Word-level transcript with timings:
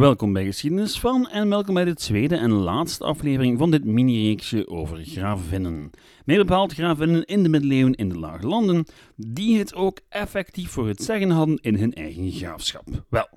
Welkom 0.00 0.32
bij 0.32 0.44
Geschiedenis 0.44 1.00
van 1.00 1.28
en 1.28 1.48
welkom 1.48 1.74
bij 1.74 1.84
de 1.84 1.94
tweede 1.94 2.36
en 2.36 2.50
laatste 2.50 3.04
aflevering 3.04 3.58
van 3.58 3.70
dit 3.70 3.84
mini-reeksje 3.84 4.68
over 4.68 5.04
gravinnen. 5.04 5.90
Meer 6.24 6.38
bepaald 6.38 6.72
gravinnen 6.72 7.24
in 7.24 7.42
de 7.42 7.48
middeleeuwen 7.48 7.94
in 7.94 8.08
de 8.08 8.18
Lage 8.18 8.46
Landen, 8.46 8.86
die 9.16 9.58
het 9.58 9.74
ook 9.74 10.00
effectief 10.08 10.70
voor 10.70 10.88
het 10.88 11.02
zeggen 11.02 11.30
hadden 11.30 11.58
in 11.60 11.74
hun 11.74 11.92
eigen 11.92 12.30
graafschap. 12.30 13.04
Wel, 13.08 13.28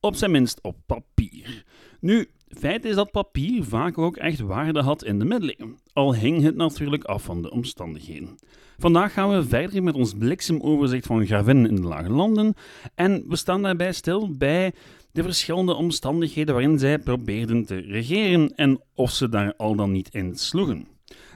op 0.00 0.14
zijn 0.14 0.30
minst 0.30 0.60
op 0.62 0.76
papier. 0.86 1.64
Nu, 2.00 2.30
feit 2.58 2.84
is 2.84 2.94
dat 2.94 3.10
papier 3.10 3.64
vaak 3.64 3.98
ook 3.98 4.16
echt 4.16 4.40
waarde 4.40 4.80
had 4.80 5.04
in 5.04 5.18
de 5.18 5.24
middeleeuwen, 5.24 5.78
al 5.92 6.14
hing 6.14 6.42
het 6.42 6.56
natuurlijk 6.56 7.04
af 7.04 7.22
van 7.22 7.42
de 7.42 7.50
omstandigheden. 7.50 8.38
Vandaag 8.78 9.12
gaan 9.12 9.30
we 9.30 9.44
verder 9.44 9.82
met 9.82 9.94
ons 9.94 10.14
bliksemoverzicht 10.14 11.06
van 11.06 11.26
gravinnen 11.26 11.70
in 11.70 11.76
de 11.76 11.88
Lage 11.88 12.10
Landen 12.10 12.54
en 12.94 13.24
we 13.28 13.36
staan 13.36 13.62
daarbij 13.62 13.92
stil 13.92 14.36
bij 14.36 14.72
de 15.12 15.22
verschillende 15.22 15.74
omstandigheden 15.74 16.54
waarin 16.54 16.78
zij 16.78 16.98
probeerden 16.98 17.64
te 17.64 17.76
regeren 17.76 18.54
en 18.54 18.80
of 18.94 19.10
ze 19.10 19.28
daar 19.28 19.54
al 19.56 19.74
dan 19.74 19.92
niet 19.92 20.08
in 20.14 20.36
sloegen. 20.36 20.88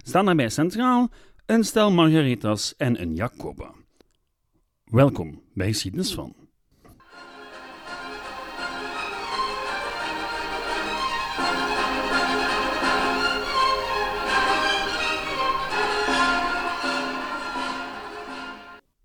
Staan 0.03 0.25
daarbij 0.25 0.49
centraal 0.49 1.09
een 1.47 1.65
stel 1.65 1.91
Margaretas 1.91 2.75
en 2.77 3.01
een 3.01 3.15
Jacoba. 3.15 3.71
Welkom 4.85 5.43
bij 5.55 5.67
Geschiedenis 5.67 6.15
van. 6.15 6.40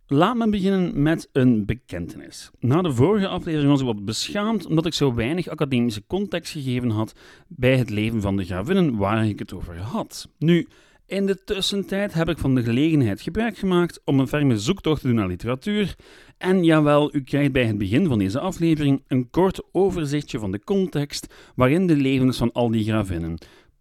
Laat 0.08 0.36
me 0.36 0.50
beginnen 0.50 1.02
met 1.02 1.30
een 1.32 1.66
bekentenis. 1.66 2.52
Na 2.60 2.82
de 2.82 2.94
vorige 2.94 3.28
aflevering 3.28 3.70
was 3.70 3.80
ik 3.80 3.86
wat 3.86 4.06
beschaamd 4.06 4.66
omdat 4.66 4.86
ik 4.86 4.94
zo 4.94 5.14
weinig 5.14 5.48
academische 5.48 6.04
context 6.08 6.52
gegeven 6.52 6.90
had 6.90 7.14
bij 7.48 7.78
het 7.78 7.90
leven 7.90 8.22
van 8.22 8.38
de 8.38 8.46
gravinnen 8.46 8.98
waar 8.98 9.28
ik 9.28 9.40
het 9.40 9.54
over 9.54 9.78
had. 9.78 10.30
Nu, 10.38 10.68
in 11.06 11.26
de 11.26 11.44
tussentijd 11.44 12.14
heb 12.14 12.30
ik 12.30 12.38
van 12.38 12.56
de 12.56 12.64
gelegenheid 12.64 13.22
gebruik 13.22 13.58
gemaakt 13.58 14.02
om 14.04 14.20
een 14.20 14.28
ferme 14.28 14.58
zoektocht 14.58 15.02
te 15.02 15.08
doen 15.08 15.16
naar 15.16 15.28
literatuur. 15.28 15.96
En 16.38 16.64
jawel, 16.64 17.16
u 17.16 17.24
krijgt 17.24 17.52
bij 17.52 17.66
het 17.66 17.78
begin 17.78 18.08
van 18.08 18.20
deze 18.20 18.40
aflevering 18.40 19.04
een 19.08 19.30
kort 19.30 19.62
overzichtje 19.72 20.40
van 20.40 20.52
de 20.52 20.64
context 20.64 21.34
waarin 21.56 21.88
de 21.88 21.96
levens 21.96 22.38
van 22.38 22.52
al 22.52 22.72
die 22.72 22.84
gravinnen 22.84 23.38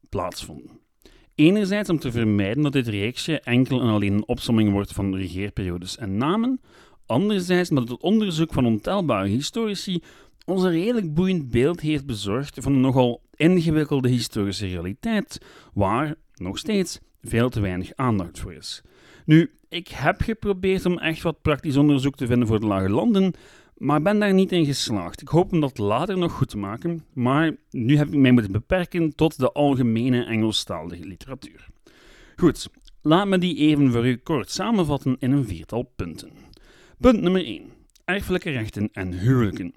plaatsvonden. 0.09 0.84
Enerzijds 1.35 1.91
om 1.91 1.99
te 1.99 2.13
vermijden 2.13 2.63
dat 2.63 2.73
dit 2.73 2.89
reeksje 2.89 3.41
enkel 3.41 3.81
en 3.81 3.89
alleen 3.89 4.13
een 4.13 4.29
opsomming 4.29 4.71
wordt 4.71 4.93
van 4.93 5.17
regeerperiodes 5.17 5.97
en 5.97 6.17
namen, 6.17 6.61
anderzijds 7.07 7.71
omdat 7.71 7.89
het 7.89 8.01
onderzoek 8.01 8.53
van 8.53 8.67
ontelbare 8.67 9.29
historici 9.29 10.03
ons 10.45 10.63
een 10.63 10.71
redelijk 10.71 11.15
boeiend 11.15 11.51
beeld 11.51 11.81
heeft 11.81 12.07
bezorgd 12.07 12.59
van 12.61 12.73
een 12.73 12.81
nogal 12.81 13.23
ingewikkelde 13.37 14.09
historische 14.09 14.67
realiteit, 14.67 15.41
waar, 15.73 16.15
nog 16.35 16.59
steeds, 16.59 16.99
veel 17.23 17.49
te 17.49 17.61
weinig 17.61 17.93
aandacht 17.95 18.39
voor 18.39 18.53
is. 18.53 18.83
Nu, 19.25 19.51
ik 19.69 19.89
heb 19.89 20.21
geprobeerd 20.21 20.87
om 20.87 20.99
echt 20.99 21.23
wat 21.23 21.43
praktisch 21.43 21.77
onderzoek 21.77 22.17
te 22.17 22.27
vinden 22.27 22.49
voor 22.49 22.61
de 22.61 22.67
lage 22.67 22.91
landen, 22.91 23.35
maar 23.85 24.03
ben 24.03 24.19
daar 24.19 24.35
niet 24.35 24.53
in 24.53 24.65
geslaagd. 24.65 25.21
Ik 25.21 25.29
hoop 25.29 25.53
om 25.53 25.61
dat 25.61 25.79
later 25.79 26.19
nog 26.19 26.33
goed 26.33 26.49
te 26.49 26.57
maken, 26.57 27.05
maar 27.13 27.57
nu 27.71 27.97
heb 27.97 28.09
ik 28.09 28.19
mij 28.19 28.31
moeten 28.31 28.53
beperken 28.53 29.15
tot 29.15 29.39
de 29.39 29.53
algemene 29.53 30.25
Engelstalige 30.25 31.07
literatuur. 31.07 31.67
Goed, 32.37 32.69
laat 33.03 33.27
me 33.27 33.39
die 33.39 33.57
even 33.57 33.93
voor 33.93 34.07
u 34.07 34.17
kort 34.17 34.51
samenvatten 34.51 35.17
in 35.19 35.33
een 35.33 35.47
viertal 35.47 35.93
punten. 35.97 36.31
Punt 36.99 37.21
nummer 37.21 37.45
1. 37.45 37.63
Erfelijke 38.05 38.51
rechten 38.51 38.89
en 38.93 39.19
huwelijken. 39.19 39.75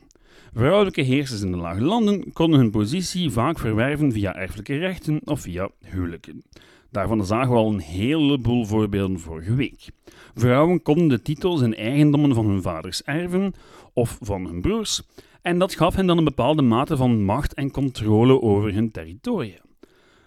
Vrouwelijke 0.54 1.02
heersers 1.02 1.42
in 1.42 1.52
de 1.52 1.58
lage 1.58 1.82
landen 1.82 2.34
konden 2.34 2.60
hun 2.60 2.72
positie 2.72 3.30
vaak 3.30 3.60
verwerven 3.60 4.12
via 4.12 4.36
erfelijke 4.36 4.78
rechten 4.78 5.22
of 5.24 5.42
via 5.42 5.70
huwelijken. 5.86 6.44
Daarvan 6.92 7.26
zagen 7.26 7.52
we 7.52 7.58
al 7.58 7.74
een 7.74 7.80
heleboel 7.80 8.66
voorbeelden 8.66 9.20
vorige 9.20 9.56
week. 9.56 9.90
Vrouwen 10.36 10.82
konden 10.82 11.08
de 11.08 11.22
titels 11.22 11.62
en 11.62 11.76
eigendommen 11.76 12.34
van 12.34 12.46
hun 12.46 12.62
vaders 12.62 13.04
erven 13.04 13.54
of 13.94 14.18
van 14.22 14.46
hun 14.46 14.62
broers, 14.62 15.02
en 15.42 15.60
dat 15.60 15.76
gaf 15.76 15.96
hen 15.96 16.08
dan 16.08 16.18
een 16.18 16.24
bepaalde 16.24 16.62
mate 16.62 16.98
van 16.98 17.24
macht 17.24 17.54
en 17.54 17.72
controle 17.72 18.42
over 18.42 18.74
hun 18.74 18.92
territorium. 18.92 19.66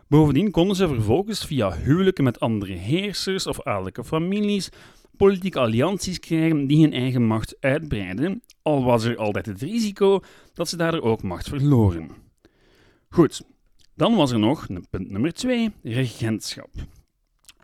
Bovendien 0.08 0.50
konden 0.50 0.76
ze 0.76 0.88
vervolgens 0.88 1.44
via 1.44 1.72
huwelijken 1.72 2.24
met 2.24 2.40
andere 2.40 2.72
heersers 2.72 3.46
of 3.46 3.62
adellijke 3.62 4.04
families 4.04 4.70
politieke 5.20 5.58
allianties 5.58 6.20
krijgen 6.20 6.66
die 6.66 6.82
hun 6.82 6.92
eigen 6.92 7.26
macht 7.26 7.56
uitbreiden, 7.60 8.42
al 8.62 8.84
was 8.84 9.04
er 9.04 9.16
altijd 9.16 9.46
het 9.46 9.62
risico 9.62 10.20
dat 10.54 10.68
ze 10.68 10.76
daardoor 10.76 11.02
ook 11.02 11.22
macht 11.22 11.48
verloren. 11.48 12.10
Goed, 13.08 13.42
dan 14.00 14.14
was 14.14 14.30
er 14.30 14.38
nog 14.38 14.66
punt 14.90 15.10
nummer 15.10 15.32
2, 15.32 15.70
regentschap. 15.82 16.70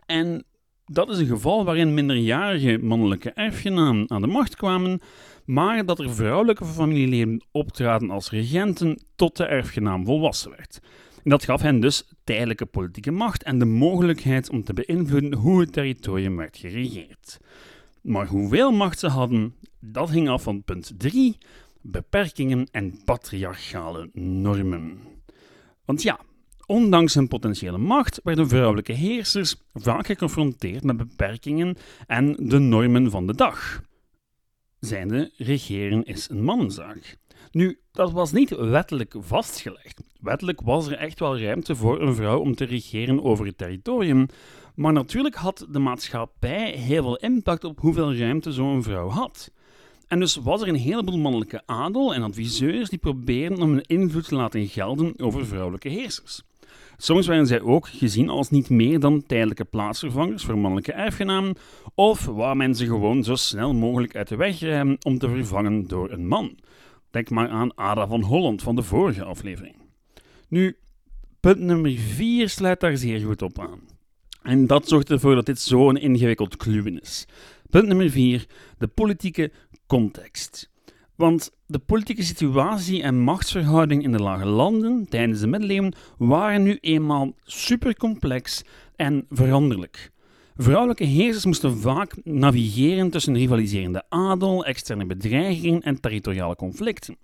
En 0.05 0.43
dat 0.85 1.09
is 1.09 1.17
een 1.17 1.25
geval 1.25 1.65
waarin 1.65 1.93
minderjarige 1.93 2.77
mannelijke 2.81 3.31
erfgenamen 3.31 4.11
aan 4.11 4.21
de 4.21 4.27
macht 4.27 4.55
kwamen, 4.55 5.01
maar 5.45 5.85
dat 5.85 5.99
er 5.99 6.15
vrouwelijke 6.15 6.65
familieleden 6.65 7.43
optraden 7.51 8.09
als 8.09 8.29
regenten 8.29 9.01
tot 9.15 9.37
de 9.37 9.45
erfgenaam 9.45 10.05
volwassen 10.05 10.51
werd. 10.51 10.79
En 11.23 11.29
dat 11.29 11.43
gaf 11.43 11.61
hen 11.61 11.79
dus 11.79 12.09
tijdelijke 12.23 12.65
politieke 12.65 13.11
macht 13.11 13.43
en 13.43 13.59
de 13.59 13.65
mogelijkheid 13.65 14.49
om 14.49 14.63
te 14.63 14.73
beïnvloeden 14.73 15.33
hoe 15.33 15.59
het 15.59 15.73
territorium 15.73 16.35
werd 16.35 16.57
geregeerd. 16.57 17.37
Maar 18.01 18.27
hoeveel 18.27 18.71
macht 18.71 18.99
ze 18.99 19.07
hadden, 19.07 19.55
dat 19.79 20.09
hing 20.09 20.29
af 20.29 20.43
van 20.43 20.63
punt 20.63 20.93
3, 20.97 21.37
beperkingen 21.81 22.67
en 22.71 23.01
patriarchale 23.05 24.09
normen. 24.13 24.99
Want 25.85 26.01
ja, 26.01 26.19
ondanks 26.67 27.13
hun 27.13 27.27
potentiële 27.27 27.77
macht 27.77 28.19
werden 28.23 28.47
vrouwelijke 28.47 28.93
heersers 28.93 29.55
vaak 29.73 30.05
geconfronteerd 30.05 30.83
met 30.83 30.97
beperkingen 30.97 31.77
en 32.07 32.35
de 32.39 32.59
normen 32.59 33.11
van 33.11 33.27
de 33.27 33.35
dag. 33.35 33.81
Zijnde, 34.79 35.31
regeren 35.37 36.03
is 36.03 36.29
een 36.29 36.43
mannenzaak. 36.43 37.17
Nu, 37.51 37.79
dat 37.91 38.11
was 38.11 38.31
niet 38.31 38.49
wettelijk 38.49 39.15
vastgelegd. 39.19 40.01
Wettelijk 40.19 40.61
was 40.61 40.87
er 40.87 40.97
echt 40.97 41.19
wel 41.19 41.39
ruimte 41.39 41.75
voor 41.75 42.01
een 42.01 42.15
vrouw 42.15 42.39
om 42.39 42.55
te 42.55 42.65
regeren 42.65 43.23
over 43.23 43.45
het 43.45 43.57
territorium, 43.57 44.25
maar 44.75 44.93
natuurlijk 44.93 45.35
had 45.35 45.67
de 45.69 45.79
maatschappij 45.79 46.71
heel 46.71 47.03
veel 47.03 47.15
impact 47.15 47.63
op 47.63 47.79
hoeveel 47.79 48.15
ruimte 48.15 48.51
zo'n 48.51 48.83
vrouw 48.83 49.09
had. 49.09 49.51
En 50.07 50.19
dus 50.19 50.35
was 50.35 50.61
er 50.61 50.67
een 50.67 50.75
heleboel 50.75 51.17
mannelijke 51.17 51.61
adel 51.65 52.13
en 52.13 52.23
adviseurs 52.23 52.89
die 52.89 52.99
probeerden 52.99 53.61
om 53.61 53.69
hun 53.71 53.81
invloed 53.81 54.27
te 54.27 54.35
laten 54.35 54.67
gelden 54.67 55.13
over 55.19 55.45
vrouwelijke 55.45 55.89
heersers. 55.89 56.43
Soms 56.97 57.27
werden 57.27 57.47
zij 57.47 57.61
ook 57.61 57.87
gezien 57.87 58.29
als 58.29 58.49
niet 58.49 58.69
meer 58.69 58.99
dan 58.99 59.23
tijdelijke 59.23 59.65
plaatsvervangers 59.65 60.43
voor 60.43 60.57
mannelijke 60.57 60.91
erfgenamen, 60.91 61.55
of 61.95 62.25
waar 62.25 62.57
men 62.57 62.75
ze 62.75 62.85
gewoon 62.85 63.23
zo 63.23 63.35
snel 63.35 63.73
mogelijk 63.73 64.15
uit 64.15 64.27
de 64.27 64.35
weg 64.35 64.59
ruimen 64.59 64.97
om 65.01 65.17
te 65.17 65.29
vervangen 65.29 65.87
door 65.87 66.11
een 66.11 66.27
man. 66.27 66.57
Denk 67.11 67.29
maar 67.29 67.49
aan 67.49 67.77
Ada 67.77 68.07
van 68.07 68.21
Holland 68.21 68.61
van 68.61 68.75
de 68.75 68.83
vorige 68.83 69.23
aflevering. 69.23 69.75
Nu, 70.47 70.77
punt 71.39 71.59
nummer 71.59 71.91
4 71.91 72.49
sluit 72.49 72.79
daar 72.79 72.97
zeer 72.97 73.19
goed 73.19 73.41
op 73.41 73.59
aan. 73.59 73.79
En 74.41 74.67
dat 74.67 74.87
zorgt 74.87 75.09
ervoor 75.09 75.35
dat 75.35 75.45
dit 75.45 75.59
zo'n 75.59 75.97
ingewikkeld 75.97 76.57
kluwen 76.57 77.01
is. 77.01 77.27
Punt 77.69 77.87
nummer 77.87 78.09
4, 78.09 78.45
de 78.77 78.87
politieke 78.87 79.51
context. 79.87 80.69
Want 81.17 81.51
de 81.65 81.79
politieke 81.79 82.23
situatie 82.23 83.01
en 83.01 83.19
machtsverhouding 83.19 84.03
in 84.03 84.11
de 84.11 84.21
lage 84.21 84.45
landen 84.45 85.05
tijdens 85.09 85.39
de 85.39 85.47
middeleeuwen 85.47 85.95
waren 86.17 86.63
nu 86.63 86.77
eenmaal 86.81 87.33
supercomplex 87.43 88.63
en 88.95 89.25
veranderlijk. 89.29 90.11
Vrouwelijke 90.55 91.03
heersers 91.03 91.45
moesten 91.45 91.77
vaak 91.77 92.15
navigeren 92.23 93.09
tussen 93.09 93.33
rivaliserende 93.33 94.03
adel, 94.09 94.65
externe 94.65 95.05
bedreigingen 95.05 95.81
en 95.81 95.99
territoriale 95.99 96.55
conflicten. 96.55 97.17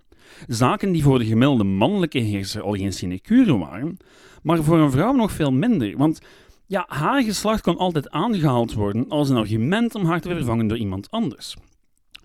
Zaken 0.46 0.92
die 0.92 1.02
voor 1.02 1.18
de 1.18 1.26
gemiddelde 1.26 1.64
mannelijke 1.64 2.18
heerser 2.18 2.62
al 2.62 2.72
geen 2.72 2.92
sinecure 2.92 3.58
waren, 3.58 3.96
maar 4.42 4.62
voor 4.62 4.78
een 4.78 4.90
vrouw 4.90 5.12
nog 5.12 5.32
veel 5.32 5.52
minder, 5.52 5.96
want 5.96 6.20
ja, 6.66 6.84
haar 6.88 7.22
geslacht 7.22 7.62
kon 7.62 7.76
altijd 7.76 8.10
aangehaald 8.10 8.72
worden 8.72 9.08
als 9.08 9.28
een 9.28 9.36
argument 9.36 9.94
om 9.94 10.04
haar 10.04 10.20
te 10.20 10.28
vervangen 10.28 10.66
door 10.66 10.78
iemand 10.78 11.10
anders. 11.10 11.56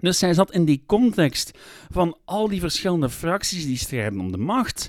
Dus 0.02 0.18
zij 0.18 0.34
zat 0.34 0.52
in 0.52 0.66
die 0.66 0.84
context 0.86 1.58
van 1.90 2.18
al 2.26 2.48
die 2.48 2.60
verschillende 2.60 3.10
fracties 3.10 3.66
die 3.66 3.78
strijden 3.78 4.20
om 4.20 4.32
de 4.32 4.38
macht 4.38 4.88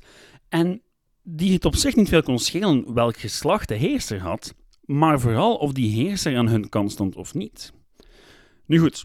en 0.49 0.83
die 1.23 1.53
het 1.53 1.65
op 1.65 1.77
zich 1.77 1.97
niet 1.97 2.09
veel 2.09 2.23
kon 2.23 2.39
schelen 2.39 2.95
welk 2.95 3.17
geslacht 3.17 3.69
de 3.69 3.75
heerser 3.75 4.21
had, 4.21 4.55
maar 4.85 5.21
vooral 5.21 5.57
of 5.57 5.73
die 5.73 6.05
heerser 6.05 6.37
aan 6.37 6.49
hun 6.49 6.69
kant 6.69 6.93
stond 6.93 7.17
of 7.17 7.35
niet. 7.35 7.73
Nu 8.67 8.79
goed, 8.79 9.05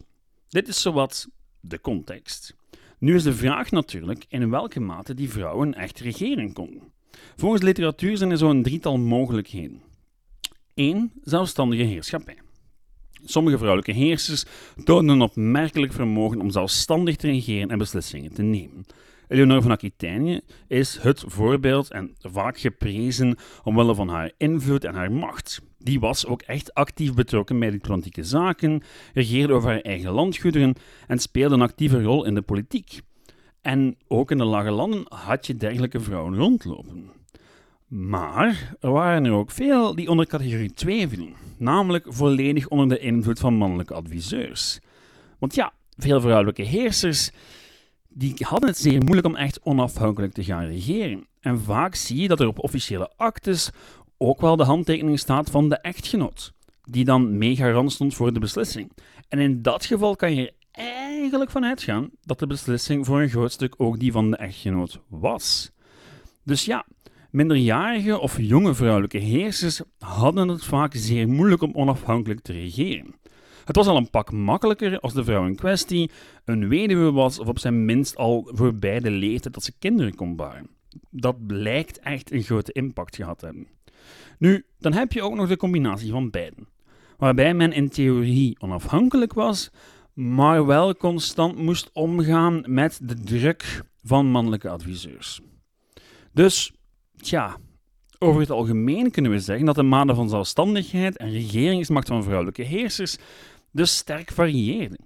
dit 0.49 0.67
is 0.67 0.81
zowat 0.81 1.27
de 1.59 1.81
context. 1.81 2.55
Nu 2.99 3.15
is 3.15 3.23
de 3.23 3.33
vraag 3.33 3.71
natuurlijk 3.71 4.25
in 4.27 4.49
welke 4.49 4.79
mate 4.79 5.13
die 5.13 5.29
vrouwen 5.29 5.73
echt 5.73 5.99
regeren 5.99 6.53
konden. 6.53 6.81
Volgens 7.35 7.61
literatuur 7.61 8.17
zijn 8.17 8.31
er 8.31 8.37
zo'n 8.37 8.63
drietal 8.63 8.97
mogelijkheden. 8.97 9.81
1. 10.73 11.11
Zelfstandige 11.21 11.83
heerschappij. 11.83 12.44
Sommige 13.25 13.57
vrouwelijke 13.57 13.91
heersers 13.91 14.43
toonden 14.83 15.15
een 15.15 15.21
opmerkelijk 15.21 15.93
vermogen 15.93 16.41
om 16.41 16.49
zelfstandig 16.49 17.15
te 17.15 17.27
regeren 17.27 17.69
en 17.69 17.77
beslissingen 17.77 18.33
te 18.33 18.41
nemen. 18.41 18.85
Eleonore 19.27 19.61
van 19.61 19.71
Aquitaine 19.71 20.43
is 20.67 20.97
het 21.01 21.23
voorbeeld 21.27 21.91
en 21.91 22.15
vaak 22.19 22.57
geprezen 22.57 23.37
omwille 23.63 23.95
van 23.95 24.09
haar 24.09 24.31
invloed 24.37 24.83
en 24.83 24.93
haar 24.93 25.11
macht. 25.11 25.61
Die 25.77 25.99
was 25.99 26.25
ook 26.25 26.41
echt 26.41 26.73
actief 26.73 27.13
betrokken 27.13 27.59
bij 27.59 27.71
diplomatieke 27.71 28.23
zaken, 28.23 28.83
regeerde 29.13 29.53
over 29.53 29.69
haar 29.69 29.81
eigen 29.81 30.11
landgoederen 30.11 30.75
en 31.07 31.19
speelde 31.19 31.55
een 31.55 31.61
actieve 31.61 32.03
rol 32.03 32.25
in 32.25 32.33
de 32.33 32.41
politiek. 32.41 33.01
En 33.61 33.97
ook 34.07 34.31
in 34.31 34.37
de 34.37 34.43
lage 34.43 34.71
landen 34.71 35.03
had 35.07 35.47
je 35.47 35.55
dergelijke 35.55 35.99
vrouwen 35.99 36.35
rondlopen. 36.35 37.09
Maar 37.97 38.75
er 38.79 38.91
waren 38.91 39.25
er 39.25 39.31
ook 39.31 39.51
veel 39.51 39.95
die 39.95 40.09
onder 40.09 40.27
categorie 40.27 40.73
2 40.73 41.07
vielen, 41.07 41.33
namelijk 41.57 42.05
volledig 42.09 42.67
onder 42.67 42.89
de 42.89 42.99
invloed 42.99 43.39
van 43.39 43.53
mannelijke 43.53 43.93
adviseurs. 43.93 44.79
Want 45.39 45.55
ja, 45.55 45.73
veel 45.97 46.21
vrouwelijke 46.21 46.61
heersers 46.61 47.31
die 48.09 48.35
hadden 48.39 48.69
het 48.69 48.77
zeer 48.77 49.03
moeilijk 49.03 49.27
om 49.27 49.35
echt 49.35 49.59
onafhankelijk 49.63 50.33
te 50.33 50.43
gaan 50.43 50.65
regeren. 50.65 51.27
En 51.39 51.61
vaak 51.61 51.95
zie 51.95 52.21
je 52.21 52.27
dat 52.27 52.39
er 52.39 52.47
op 52.47 52.59
officiële 52.59 53.11
actes 53.15 53.69
ook 54.17 54.41
wel 54.41 54.55
de 54.55 54.63
handtekening 54.63 55.19
staat 55.19 55.49
van 55.49 55.69
de 55.69 55.77
echtgenoot, 55.77 56.53
die 56.83 57.05
dan 57.05 57.37
mee 57.37 57.55
garant 57.55 57.91
stond 57.91 58.13
voor 58.13 58.33
de 58.33 58.39
beslissing. 58.39 58.91
En 59.29 59.39
in 59.39 59.61
dat 59.61 59.85
geval 59.85 60.15
kan 60.15 60.35
je 60.35 60.53
eigenlijk 60.71 61.51
van 61.51 61.65
uitgaan 61.65 62.09
dat 62.21 62.39
de 62.39 62.47
beslissing 62.47 63.05
voor 63.05 63.21
een 63.21 63.29
groot 63.29 63.51
stuk 63.51 63.73
ook 63.77 63.99
die 63.99 64.11
van 64.11 64.31
de 64.31 64.37
echtgenoot 64.37 64.99
was. 65.07 65.71
Dus 66.43 66.65
ja, 66.65 66.85
minderjarige 67.35 68.19
of 68.19 68.37
jonge 68.39 68.73
vrouwelijke 68.73 69.17
heersers 69.17 69.81
hadden 69.99 70.47
het 70.47 70.63
vaak 70.63 70.93
zeer 70.95 71.27
moeilijk 71.27 71.61
om 71.61 71.73
onafhankelijk 71.73 72.41
te 72.41 72.51
regeren. 72.53 73.15
Het 73.65 73.75
was 73.75 73.87
al 73.87 73.97
een 73.97 74.09
pak 74.09 74.31
makkelijker 74.31 74.99
als 74.99 75.13
de 75.13 75.23
vrouw 75.23 75.45
in 75.45 75.55
kwestie 75.55 76.11
een 76.45 76.67
weduwe 76.67 77.11
was 77.11 77.39
of 77.39 77.47
op 77.47 77.59
zijn 77.59 77.85
minst 77.85 78.15
al 78.15 78.49
voorbij 78.53 78.99
de 78.99 79.11
leeftijd 79.11 79.53
dat 79.53 79.63
ze 79.63 79.77
kinderen 79.79 80.15
kon 80.15 80.35
baren. 80.35 80.69
Dat 81.09 81.47
blijkt 81.47 81.99
echt 81.99 82.31
een 82.31 82.43
grote 82.43 82.71
impact 82.71 83.15
gehad 83.15 83.39
te 83.39 83.45
hebben. 83.45 83.67
Nu, 84.39 84.65
dan 84.79 84.93
heb 84.93 85.11
je 85.11 85.21
ook 85.21 85.35
nog 85.35 85.47
de 85.47 85.57
combinatie 85.57 86.11
van 86.11 86.29
beiden, 86.29 86.67
waarbij 87.17 87.53
men 87.53 87.71
in 87.71 87.89
theorie 87.89 88.59
onafhankelijk 88.59 89.33
was, 89.33 89.71
maar 90.13 90.65
wel 90.65 90.95
constant 90.95 91.57
moest 91.57 91.89
omgaan 91.93 92.63
met 92.65 92.99
de 93.03 93.19
druk 93.23 93.81
van 94.03 94.25
mannelijke 94.25 94.69
adviseurs. 94.69 95.41
Dus, 96.33 96.73
tja, 97.25 97.57
over 98.19 98.41
het 98.41 98.51
algemeen 98.51 99.11
kunnen 99.11 99.31
we 99.31 99.39
zeggen 99.39 99.65
dat 99.65 99.75
de 99.75 99.83
mate 99.83 100.15
van 100.15 100.29
zelfstandigheid 100.29 101.17
en 101.17 101.31
regeringsmacht 101.31 102.07
van 102.07 102.23
vrouwelijke 102.23 102.63
heersers 102.63 103.17
dus 103.71 103.97
sterk 103.97 104.31
varieerden. 104.31 104.97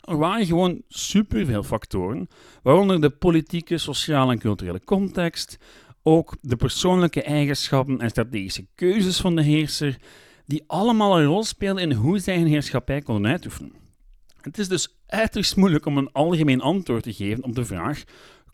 Er 0.00 0.16
waren 0.16 0.46
gewoon 0.46 0.82
superveel 0.88 1.62
factoren, 1.62 2.28
waaronder 2.62 3.00
de 3.00 3.10
politieke, 3.10 3.78
sociale 3.78 4.32
en 4.32 4.38
culturele 4.38 4.84
context, 4.84 5.58
ook 6.02 6.36
de 6.40 6.56
persoonlijke 6.56 7.22
eigenschappen 7.22 8.00
en 8.00 8.10
strategische 8.10 8.66
keuzes 8.74 9.20
van 9.20 9.36
de 9.36 9.42
heerser, 9.42 9.96
die 10.46 10.64
allemaal 10.66 11.18
een 11.18 11.26
rol 11.26 11.44
speelden 11.44 11.82
in 11.82 11.92
hoe 11.92 12.18
zij 12.18 12.36
hun 12.36 12.46
heerschappij 12.46 13.00
konden 13.00 13.30
uitoefenen. 13.30 13.72
Het 14.40 14.58
is 14.58 14.68
dus 14.68 15.00
uiterst 15.06 15.56
moeilijk 15.56 15.86
om 15.86 15.98
een 15.98 16.12
algemeen 16.12 16.60
antwoord 16.60 17.02
te 17.02 17.12
geven 17.12 17.44
op 17.44 17.54
de 17.54 17.64
vraag: 17.64 18.04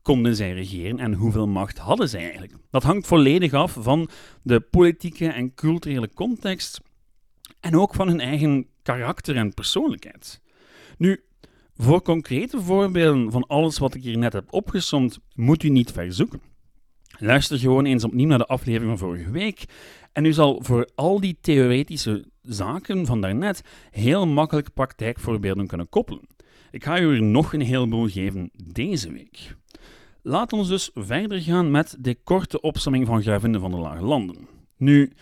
konden 0.07 0.37
zij 0.37 0.53
regeren 0.53 0.99
en 0.99 1.15
hoeveel 1.15 1.49
macht 1.49 1.79
hadden 1.79 2.09
zij 2.09 2.21
eigenlijk? 2.21 2.53
Dat 2.71 2.83
hangt 2.83 3.07
volledig 3.07 3.53
af 3.53 3.77
van 3.81 4.09
de 4.43 4.61
politieke 4.61 5.29
en 5.29 5.55
culturele 5.55 6.11
context 6.15 6.81
en 7.61 7.77
ook 7.77 7.95
van 7.95 8.09
hun 8.09 8.21
eigen 8.21 8.67
karakter 8.83 9.37
en 9.37 9.55
persoonlijkheid. 9.55 10.41
Nu, 10.99 11.25
voor 11.77 12.03
concrete 12.03 12.61
voorbeelden 12.61 13.33
van 13.33 13.47
alles 13.47 13.79
wat 13.79 13.95
ik 13.95 14.03
hier 14.03 14.19
net 14.19 14.33
heb 14.33 14.53
opgesomd, 14.53 15.19
moet 15.35 15.63
u 15.63 15.69
niet 15.69 15.93
verzoeken. 15.93 16.41
Luister 17.19 17.59
gewoon 17.59 17.85
eens 17.85 18.05
opnieuw 18.05 18.29
naar 18.29 18.39
de 18.39 18.47
aflevering 18.47 18.99
van 18.99 19.09
vorige 19.09 19.31
week 19.31 19.65
en 20.13 20.25
u 20.25 20.33
zal 20.33 20.63
voor 20.63 20.89
al 20.95 21.21
die 21.21 21.39
theoretische 21.41 22.25
zaken 22.43 23.07
van 23.07 23.21
daarnet 23.21 23.63
heel 23.91 24.27
makkelijk 24.27 24.73
praktijkvoorbeelden 24.75 25.67
kunnen 25.67 25.89
koppelen. 25.89 26.27
Ik 26.71 26.85
ga 26.85 27.01
u 27.01 27.15
er 27.15 27.23
nog 27.23 27.53
een 27.53 27.61
heleboel 27.61 28.09
geven 28.09 28.51
deze 28.73 29.13
week. 29.13 29.57
Laat 30.29 30.53
ons 30.53 30.69
dus 30.69 30.91
verder 30.95 31.41
gaan 31.41 31.71
met 31.71 31.97
de 32.01 32.15
korte 32.15 32.61
opsomming 32.61 33.07
van 33.07 33.23
gravinnen 33.23 33.61
van 33.61 33.71
de 33.71 33.77
Lage 33.77 34.05
Landen. 34.05 34.49
Nu, 34.77 35.13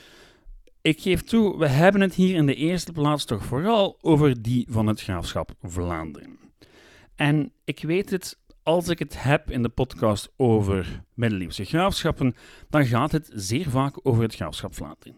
ik 0.80 1.00
geef 1.00 1.22
toe, 1.22 1.58
we 1.58 1.68
hebben 1.68 2.00
het 2.00 2.14
hier 2.14 2.34
in 2.34 2.46
de 2.46 2.54
eerste 2.54 2.92
plaats 2.92 3.24
toch 3.24 3.44
vooral 3.44 3.98
over 4.00 4.42
die 4.42 4.66
van 4.70 4.86
het 4.86 5.02
graafschap 5.02 5.50
Vlaanderen. 5.62 6.38
En 7.14 7.52
ik 7.64 7.82
weet 7.82 8.10
het, 8.10 8.40
als 8.62 8.88
ik 8.88 8.98
het 8.98 9.22
heb 9.22 9.50
in 9.50 9.62
de 9.62 9.68
podcast 9.68 10.32
over 10.36 11.02
middeleeuwse 11.14 11.64
graafschappen, 11.64 12.34
dan 12.70 12.86
gaat 12.86 13.12
het 13.12 13.30
zeer 13.34 13.70
vaak 13.70 13.98
over 14.02 14.22
het 14.22 14.34
graafschap 14.34 14.74
Vlaanderen. 14.74 15.16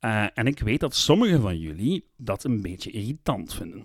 Uh, 0.00 0.26
en 0.34 0.46
ik 0.46 0.58
weet 0.60 0.80
dat 0.80 0.94
sommigen 0.94 1.40
van 1.40 1.58
jullie 1.58 2.04
dat 2.16 2.44
een 2.44 2.62
beetje 2.62 2.90
irritant 2.90 3.54
vinden. 3.54 3.84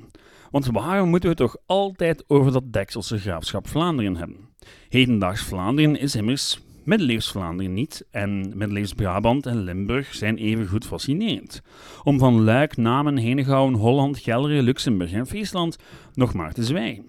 Want 0.51 0.65
waarom 0.65 1.09
moeten 1.09 1.29
we 1.29 1.35
toch 1.35 1.57
altijd 1.65 2.23
over 2.27 2.51
dat 2.51 2.73
Dekselse 2.73 3.19
graafschap 3.19 3.67
Vlaanderen 3.67 4.15
hebben? 4.15 4.52
Hedendaags 4.89 5.41
Vlaanderen 5.41 5.99
is 5.99 6.15
immers 6.15 6.59
middeleeuws 6.83 7.31
Vlaanderen 7.31 7.73
niet 7.73 8.05
en 8.11 8.57
middeleeuws 8.57 8.93
Brabant 8.93 9.45
en 9.45 9.63
Limburg 9.63 10.15
zijn 10.15 10.37
even 10.37 10.67
goed 10.67 10.85
fascinerend. 10.85 11.61
Om 12.03 12.19
van 12.19 12.43
Luik, 12.43 12.77
Namen, 12.77 13.17
Henegouwen, 13.17 13.73
Holland, 13.73 14.19
Gelre, 14.19 14.61
Luxemburg 14.61 15.11
en 15.11 15.27
Friesland 15.27 15.77
nog 16.13 16.33
maar 16.33 16.53
te 16.53 16.63
zwijgen. 16.63 17.05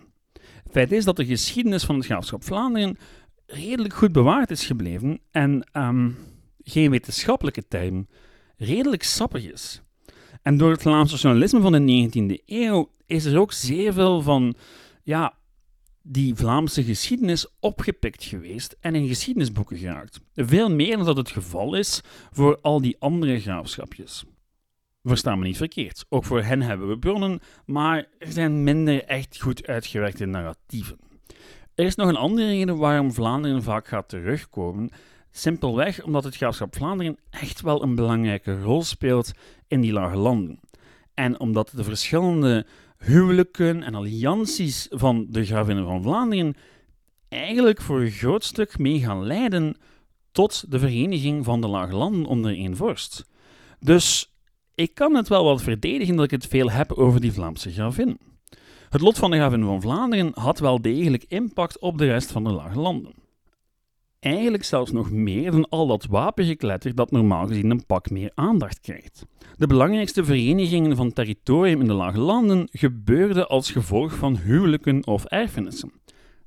Feit 0.71 0.93
is 0.93 1.05
dat 1.05 1.17
de 1.17 1.27
geschiedenis 1.27 1.85
van 1.85 1.97
het 1.97 2.05
graafschap 2.05 2.45
Vlaanderen 2.45 2.97
redelijk 3.47 3.95
goed 3.95 4.13
bewaard 4.13 4.51
is 4.51 4.67
gebleven 4.67 5.21
en 5.31 5.69
um, 5.73 6.17
geen 6.63 6.91
wetenschappelijke 6.91 7.69
term 7.69 8.07
redelijk 8.57 9.03
sappig 9.03 9.53
is. 9.53 9.83
En 10.43 10.57
door 10.57 10.71
het 10.71 10.83
Vlaamse 10.83 11.17
journalisme 11.17 11.61
van 11.61 11.73
de 11.73 12.09
19e 12.09 12.45
eeuw 12.47 12.91
is 13.07 13.25
er 13.25 13.39
ook 13.39 13.53
zeer 13.53 13.93
veel 13.93 14.23
van 14.23 14.55
ja, 15.03 15.35
die 16.07 16.35
Vlaamse 16.35 16.85
geschiedenis 16.85 17.47
opgepikt 17.61 18.25
geweest 18.25 18.77
en 18.81 18.95
in 18.95 19.07
geschiedenisboeken 19.07 19.77
geraakt. 19.77 20.21
Veel 20.35 20.71
meer 20.71 20.97
dan 20.97 21.07
dat 21.07 21.17
het 21.17 21.31
geval 21.31 21.75
is 21.75 22.01
voor 22.31 22.59
al 22.61 22.81
die 22.81 22.97
andere 22.99 23.41
graafschapjes. 23.41 24.25
Versta 25.03 25.35
me 25.37 25.45
niet 25.45 25.57
verkeerd, 25.57 26.05
ook 26.09 26.25
voor 26.25 26.43
hen 26.43 26.63
hebben 26.63 26.89
we 26.89 26.99
bronnen, 26.99 27.41
maar 27.67 28.07
er 28.19 28.33
zijn 28.33 28.65
minder 28.65 29.05
echt 29.05 29.41
goed 29.41 29.67
uitgewerkte 29.67 30.25
narratieven. 30.25 30.99
Er 31.75 31.85
is 31.85 31.95
nog 31.95 32.09
een 32.09 32.17
andere 32.17 32.47
reden 32.47 32.77
waarom 32.77 33.13
Vlaanderen 33.13 33.63
vaak 33.63 33.89
gaat 33.89 34.09
terugkomen. 34.09 34.91
Simpelweg 35.31 36.03
omdat 36.03 36.25
het 36.25 36.37
graafschap 36.37 36.77
Vlaanderen 36.77 37.19
echt 37.31 37.61
wel 37.61 37.83
een 37.83 37.95
belangrijke 37.95 38.61
rol 38.61 38.83
speelt 38.83 39.33
in 39.69 39.81
die 39.81 39.93
lage 39.93 40.17
landen. 40.17 40.61
En 41.15 41.41
omdat 41.41 41.73
de 41.77 41.85
verschillende 41.85 42.67
huwelijken 42.99 43.83
en 43.83 43.95
allianties 43.95 44.87
van 44.91 45.27
de 45.29 45.45
gravinnen 45.45 45.85
van 45.85 46.03
Vlaanderen 46.03 46.55
eigenlijk 47.29 47.81
voor 47.81 48.01
een 48.01 48.11
groot 48.11 48.45
stuk 48.45 48.79
mee 48.79 49.01
gaan 49.01 49.27
leiden 49.27 49.77
tot 50.33 50.71
de 50.71 50.79
vereniging 50.79 51.45
van 51.45 51.61
de 51.61 51.69
lage 51.69 51.95
landen 51.95 52.27
onder 52.27 52.55
één 52.55 52.77
vorst. 52.77 53.25
Dus 53.81 54.35
ik 54.75 54.95
kan 54.95 55.15
het 55.15 55.29
wel 55.29 55.45
wat 55.45 55.63
verdedigen 55.63 56.17
dat 56.17 56.25
ik 56.25 56.31
het 56.31 56.47
veel 56.47 56.71
heb 56.71 56.93
over 56.93 57.21
die 57.21 57.33
Vlaamse 57.33 57.73
gravin. 57.73 58.19
Het 58.89 59.01
lot 59.01 59.19
van 59.19 59.31
de 59.31 59.37
gravin 59.37 59.65
van 59.65 59.81
Vlaanderen 59.81 60.31
had 60.35 60.59
wel 60.59 60.83
degelijk 60.83 61.25
impact 61.29 61.79
op 61.79 61.99
de 61.99 62.07
rest 62.07 62.33
van 62.33 62.45
de 62.45 62.53
lage 62.53 62.81
landen. 62.81 63.24
Eigenlijk 64.25 64.65
zelfs 64.65 64.93
nog 64.93 65.11
meer 65.11 65.51
dan 65.51 65.69
al 65.69 65.87
dat 65.87 66.07
wapengekletter 66.07 66.95
dat 66.95 67.11
normaal 67.11 67.47
gezien 67.47 67.71
een 67.71 67.87
pak 67.87 68.11
meer 68.11 68.31
aandacht 68.35 68.81
krijgt. 68.81 69.27
De 69.57 69.67
belangrijkste 69.67 70.25
verenigingen 70.25 70.97
van 70.97 71.13
territorium 71.13 71.81
in 71.81 71.87
de 71.87 71.93
Lage 71.93 72.19
Landen 72.19 72.69
gebeurden 72.73 73.49
als 73.49 73.71
gevolg 73.71 74.15
van 74.15 74.37
huwelijken 74.37 75.07
of 75.07 75.25
erfenissen. 75.25 75.93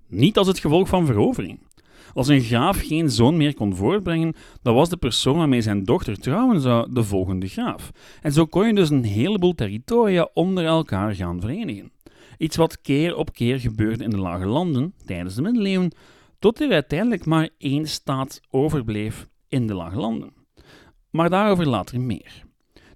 Niet 0.08 0.38
als 0.38 0.48
het 0.48 0.60
gevolg 0.60 0.88
van 0.88 1.06
verovering. 1.06 1.60
Als 2.14 2.28
een 2.28 2.42
graaf 2.42 2.80
geen 2.80 3.10
zoon 3.10 3.38
meer 3.38 3.54
kon 3.54 3.76
voortbrengen, 3.76 4.36
dan 4.62 4.76
was 4.76 4.90
de 4.90 4.98
persoon 4.98 5.38
waarmee 5.38 5.62
zijn 5.62 5.84
dochter 5.84 6.20
trouwen 6.20 6.62
zou 6.62 6.94
de 6.94 7.04
volgende 7.04 7.48
graaf. 7.48 7.92
En 8.22 8.32
zo 8.32 8.46
kon 8.46 8.68
je 8.68 8.74
dus 8.74 8.90
een 8.90 9.04
heleboel 9.04 9.56
territoria 9.56 10.30
onder 10.34 10.66
elkaar 10.66 11.16
gaan 11.16 11.42
verenigen. 11.42 11.92
Iets 12.38 12.56
wat 12.56 12.82
keer 12.82 13.16
op 13.16 13.34
keer 13.34 13.60
gebeurde 13.60 14.04
in 14.04 14.10
de 14.10 14.20
Lage 14.20 14.46
Landen 14.46 14.94
tijdens 15.06 15.36
de 15.36 15.42
middeleeuwen, 15.42 15.92
tot 16.40 16.62
er 16.62 16.72
uiteindelijk 16.72 17.26
maar 17.26 17.50
één 17.58 17.88
staat 17.88 18.42
overbleef 18.50 19.28
in 19.48 19.68
de 19.68 19.74
Lage 19.74 19.98
Landen. 19.98 20.34
Maar 21.10 21.30
daarover 21.30 21.68
later 21.68 22.02
meer. 22.02 22.44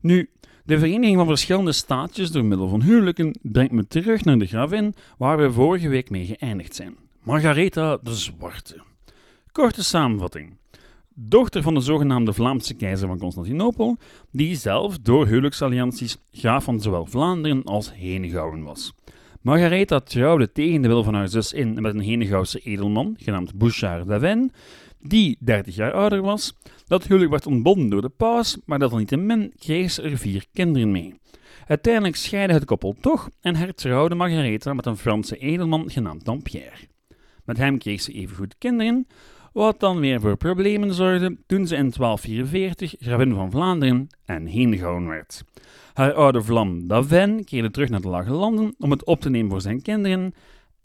Nu, 0.01 0.29
de 0.65 0.79
vereniging 0.79 1.17
van 1.17 1.27
verschillende 1.27 1.71
staatjes 1.71 2.31
door 2.31 2.45
middel 2.45 2.67
van 2.67 2.81
huwelijken 2.81 3.39
brengt 3.41 3.71
me 3.71 3.88
terug 3.88 4.24
naar 4.24 4.38
de 4.38 4.45
gravin 4.45 4.93
waar 5.17 5.38
we 5.38 5.51
vorige 5.51 5.89
week 5.89 6.10
mee 6.10 6.25
geëindigd 6.25 6.75
zijn. 6.75 6.95
Margaretha 7.24 7.98
de 8.01 8.15
Zwarte. 8.15 8.81
Korte 9.51 9.83
samenvatting. 9.83 10.57
Dochter 11.13 11.62
van 11.62 11.74
de 11.74 11.79
zogenaamde 11.79 12.33
Vlaamse 12.33 12.74
keizer 12.74 13.07
van 13.07 13.19
Constantinopel, 13.19 13.98
die 14.31 14.55
zelf 14.55 15.00
door 15.00 15.27
huwelijksallianties 15.27 16.17
graaf 16.31 16.63
van 16.63 16.81
zowel 16.81 17.05
Vlaanderen 17.05 17.63
als 17.63 17.93
Henegouwen 17.93 18.63
was. 18.63 18.93
Margaretha 19.41 20.00
trouwde 20.00 20.51
tegen 20.51 20.81
de 20.81 20.88
wil 20.88 21.03
van 21.03 21.13
haar 21.13 21.27
zus 21.27 21.53
in 21.53 21.81
met 21.81 21.93
een 21.93 22.00
Henegouwse 22.00 22.60
edelman, 22.60 23.15
genaamd 23.17 23.55
Bouchard 23.55 24.07
d'Aven, 24.07 24.51
die 25.00 25.38
30 25.39 25.75
jaar 25.75 25.91
ouder 25.91 26.21
was. 26.21 26.57
Dat 26.88 27.03
huwelijk 27.03 27.31
werd 27.31 27.45
ontbonden 27.45 27.89
door 27.89 28.01
de 28.01 28.10
paus, 28.10 28.57
maar 28.65 28.79
desalniettemin 28.79 29.53
kreeg 29.60 29.91
ze 29.91 30.01
er 30.01 30.17
vier 30.17 30.45
kinderen 30.53 30.91
mee. 30.91 31.19
Uiteindelijk 31.67 32.15
scheidde 32.15 32.53
het 32.53 32.65
koppel 32.65 32.95
toch 33.01 33.29
en 33.39 33.55
hertrouwde 33.55 34.15
Margaretha 34.15 34.74
met 34.74 34.86
een 34.86 34.98
Franse 34.98 35.38
edelman 35.38 35.89
genaamd 35.89 36.25
Dampierre. 36.25 36.88
Met 37.45 37.57
hem 37.57 37.77
kreeg 37.77 38.01
ze 38.01 38.12
evengoed 38.12 38.55
kinderen, 38.57 39.07
wat 39.51 39.79
dan 39.79 40.00
weer 40.00 40.22
voor 40.22 40.38
problemen 40.38 40.93
zorgde 40.93 41.38
toen 41.46 41.67
ze 41.67 41.75
in 41.75 41.91
1244 41.98 42.96
gravin 43.00 43.34
van 43.34 43.51
Vlaanderen 43.51 44.08
en 44.25 44.46
Henegouwen 44.46 45.08
werd. 45.08 45.43
Haar 45.93 46.13
oude 46.13 46.41
vlam 46.41 46.88
Daven 46.88 47.43
keerde 47.43 47.72
terug 47.72 47.89
naar 47.89 48.01
de 48.01 48.08
Lage 48.08 48.31
Landen 48.31 48.75
om 48.77 48.91
het 48.91 49.05
op 49.05 49.22
te 49.22 49.29
nemen 49.29 49.51
voor 49.51 49.62
zijn 49.62 49.81
kinderen 49.81 50.34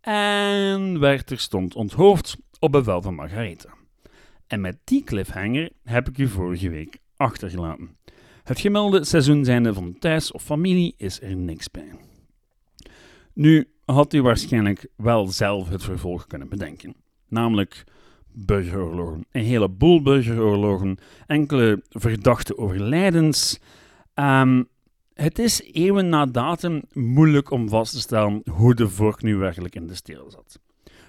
en 0.01 1.01
werd 1.01 1.27
terstond 1.27 1.75
onthoofd 1.75 2.37
op 2.59 2.73
bevel 2.73 3.03
van 3.03 3.15
Margaretha. 3.15 3.75
En 4.47 4.61
met 4.61 4.79
die 4.85 5.05
cliffhanger 5.05 5.71
heb 5.85 6.09
ik 6.09 6.19
u 6.19 6.29
vorige 6.29 6.71
week 6.71 6.99
achtergelaten. 7.17 7.97
Het 8.43 8.61
gemelde 8.61 9.05
seizoen 9.05 9.45
zijnde 9.45 9.75
van 9.75 9.99
thuis 9.99 10.33
of 10.33 10.43
familie 10.43 10.95
is 10.97 11.21
er 11.21 11.37
niks 11.37 11.71
bij. 11.71 11.93
Nu 13.33 13.69
had 13.85 14.13
u 14.13 14.23
waarschijnlijk 14.23 14.87
wel 14.97 15.27
zelf 15.27 15.69
het 15.69 15.83
vervolg 15.83 16.27
kunnen 16.27 16.49
bedenken. 16.49 16.95
Namelijk 17.29 17.85
burgeroorlogen. 18.37 19.26
Een 19.33 19.45
heleboel 19.45 20.02
burgeroorlogen, 20.02 20.99
enkele 21.26 21.83
verdachte 21.90 22.59
overlijdens. 22.59 23.61
Um, 24.14 24.69
het 25.14 25.38
is 25.38 25.62
eeuwen 25.73 26.09
na 26.09 26.26
datum 26.26 26.83
moeilijk 26.93 27.50
om 27.50 27.69
vast 27.69 27.93
te 27.93 28.00
stellen 28.00 28.43
hoe 28.50 28.75
de 28.75 28.88
vork 28.88 29.23
nu 29.23 29.37
werkelijk 29.37 29.75
in 29.75 29.87
de 29.87 29.95
steel 29.95 30.31
zat. 30.31 30.61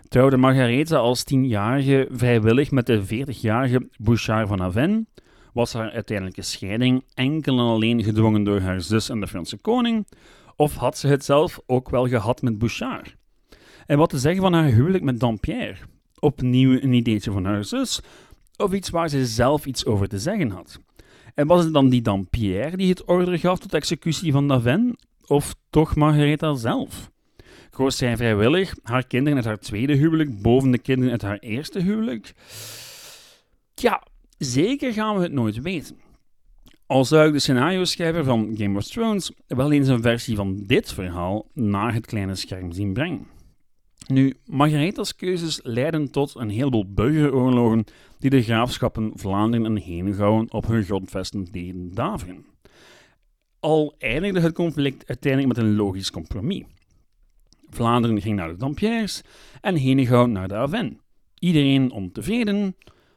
Trouwde 0.07 0.38
Margaretha 0.38 0.98
als 0.98 1.24
tienjarige 1.24 2.07
vrijwillig 2.12 2.72
met 2.72 2.86
de 2.86 3.03
40-jarige 3.05 3.89
Bouchard 3.98 4.48
van 4.48 4.62
Avennes, 4.62 5.03
was 5.53 5.74
haar 5.74 5.91
uiteindelijke 5.91 6.41
scheiding 6.41 7.03
enkel 7.13 7.60
en 7.60 7.65
alleen 7.65 8.03
gedwongen 8.03 8.43
door 8.43 8.60
haar 8.60 8.81
zus 8.81 9.10
en 9.10 9.19
de 9.19 9.27
Franse 9.27 9.57
koning, 9.57 10.07
of 10.55 10.75
had 10.75 10.98
ze 10.98 11.07
het 11.07 11.25
zelf 11.25 11.60
ook 11.65 11.89
wel 11.89 12.07
gehad 12.07 12.41
met 12.41 12.57
Bouchard? 12.57 13.15
En 13.86 13.98
wat 13.98 14.10
te 14.10 14.17
zeggen 14.17 14.41
van 14.41 14.53
haar 14.53 14.69
huwelijk 14.69 15.03
met 15.03 15.19
Dampierre? 15.19 15.77
Opnieuw 16.19 16.81
een 16.81 16.93
ideetje 16.93 17.31
van 17.31 17.45
haar 17.45 17.65
zus, 17.65 18.01
of 18.57 18.74
iets 18.74 18.89
waar 18.89 19.09
ze 19.09 19.25
zelf 19.25 19.65
iets 19.65 19.86
over 19.86 20.07
te 20.07 20.19
zeggen 20.19 20.50
had? 20.50 20.79
En 21.33 21.47
was 21.47 21.63
het 21.63 21.74
dan 21.74 21.89
die 21.89 22.01
Dampierre 22.01 22.77
die 22.77 22.89
het 22.89 23.03
order 23.03 23.39
gaf 23.39 23.59
tot 23.59 23.74
executie 23.74 24.31
van 24.31 24.47
Daven, 24.47 24.97
of 25.25 25.55
toch 25.69 25.95
Margaretha 25.95 26.55
zelf? 26.55 27.12
Koos 27.69 27.97
zij 27.97 28.17
vrijwillig 28.17 28.75
haar 28.83 29.07
kinderen 29.07 29.38
uit 29.38 29.45
haar 29.45 29.59
tweede 29.59 29.93
huwelijk 29.93 30.41
boven 30.41 30.71
de 30.71 30.77
kinderen 30.77 31.12
uit 31.12 31.21
haar 31.21 31.38
eerste 31.38 31.79
huwelijk? 31.79 32.33
Ja, 33.75 34.03
zeker 34.38 34.93
gaan 34.93 35.15
we 35.15 35.21
het 35.21 35.31
nooit 35.31 35.62
weten. 35.62 35.97
Al 36.86 37.05
zou 37.05 37.27
ik 37.27 37.33
de 37.33 37.39
scenario-schrijver 37.39 38.24
van 38.24 38.55
Game 38.57 38.77
of 38.77 38.86
Thrones 38.86 39.31
wel 39.47 39.71
eens 39.71 39.88
een 39.88 40.01
versie 40.01 40.36
van 40.36 40.63
dit 40.65 40.93
verhaal 40.93 41.45
naar 41.53 41.93
het 41.93 42.05
kleine 42.05 42.36
scherm 42.36 42.71
zien 42.71 42.93
brengen. 42.93 43.27
Nu, 44.08 44.34
Margaretha's 44.46 45.16
keuzes 45.16 45.60
leiden 45.64 46.12
tot 46.12 46.36
een 46.36 46.50
heleboel 46.50 46.94
burgeroorlogen 46.94 47.84
die 48.20 48.30
de 48.30 48.44
graafschappen 48.44 49.12
Vlaanderen 49.16 49.66
en 49.66 49.78
Henegouwen 49.78 50.52
op 50.52 50.68
hun 50.68 50.84
grondvesten 50.84 51.46
deden 51.52 51.94
daveren. 51.94 52.46
Al 53.60 53.96
eindigde 53.98 54.40
het 54.40 54.54
conflict 54.54 55.08
uiteindelijk 55.08 55.56
met 55.56 55.66
een 55.66 55.76
logisch 55.76 56.12
compromis. 56.12 56.64
Vlaanderen 57.70 58.22
ging 58.22 58.36
naar 58.36 58.50
de 58.50 58.58
Dampierres 58.58 59.22
en 59.62 59.76
Henegouwen 59.76 60.32
naar 60.32 60.48
de 60.48 60.56
Aven. 60.56 61.00
Iedereen 61.40 61.92
ontevreden? 61.92 62.76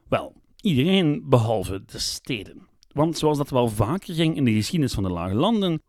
Wel, 0.09 0.35
iedereen 0.61 1.23
behalve 1.29 1.83
de 1.87 1.99
steden. 1.99 2.69
Want 2.93 3.19
zoals 3.19 3.39
dat 3.39 3.51
wel 3.51 3.69
vaker 3.69 4.15
ging 4.15 4.37
in 4.37 4.45
de 4.45 4.53
geschiedenis 4.53 4.95
van 4.95 5.03
de 5.03 5.11
Lage 5.11 5.35
Landen, 5.35 5.83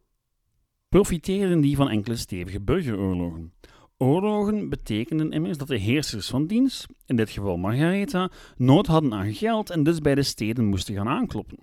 profiteerden 0.90 1.62
die 1.62 1.76
van 1.76 1.90
enkele 1.90 2.16
stevige 2.16 2.62
burgeroorlogen. 2.62 3.54
Oorlogen 4.02 4.70
betekenden 4.70 5.32
immers 5.32 5.58
dat 5.58 5.68
de 5.68 5.78
heersers 5.78 6.30
van 6.30 6.46
dienst, 6.46 6.88
in 7.06 7.16
dit 7.16 7.30
geval 7.30 7.58
Margaretha, 7.58 8.30
nood 8.58 8.88
hadden 8.88 9.14
aan 9.14 9.34
geld 9.34 9.70
en 9.70 9.84
dus 9.84 10.00
bij 10.00 10.16
de 10.16 10.24
steden 10.24 10.66
moesten 10.66 10.96
gaan 10.96 11.08
aankloppen. 11.08 11.58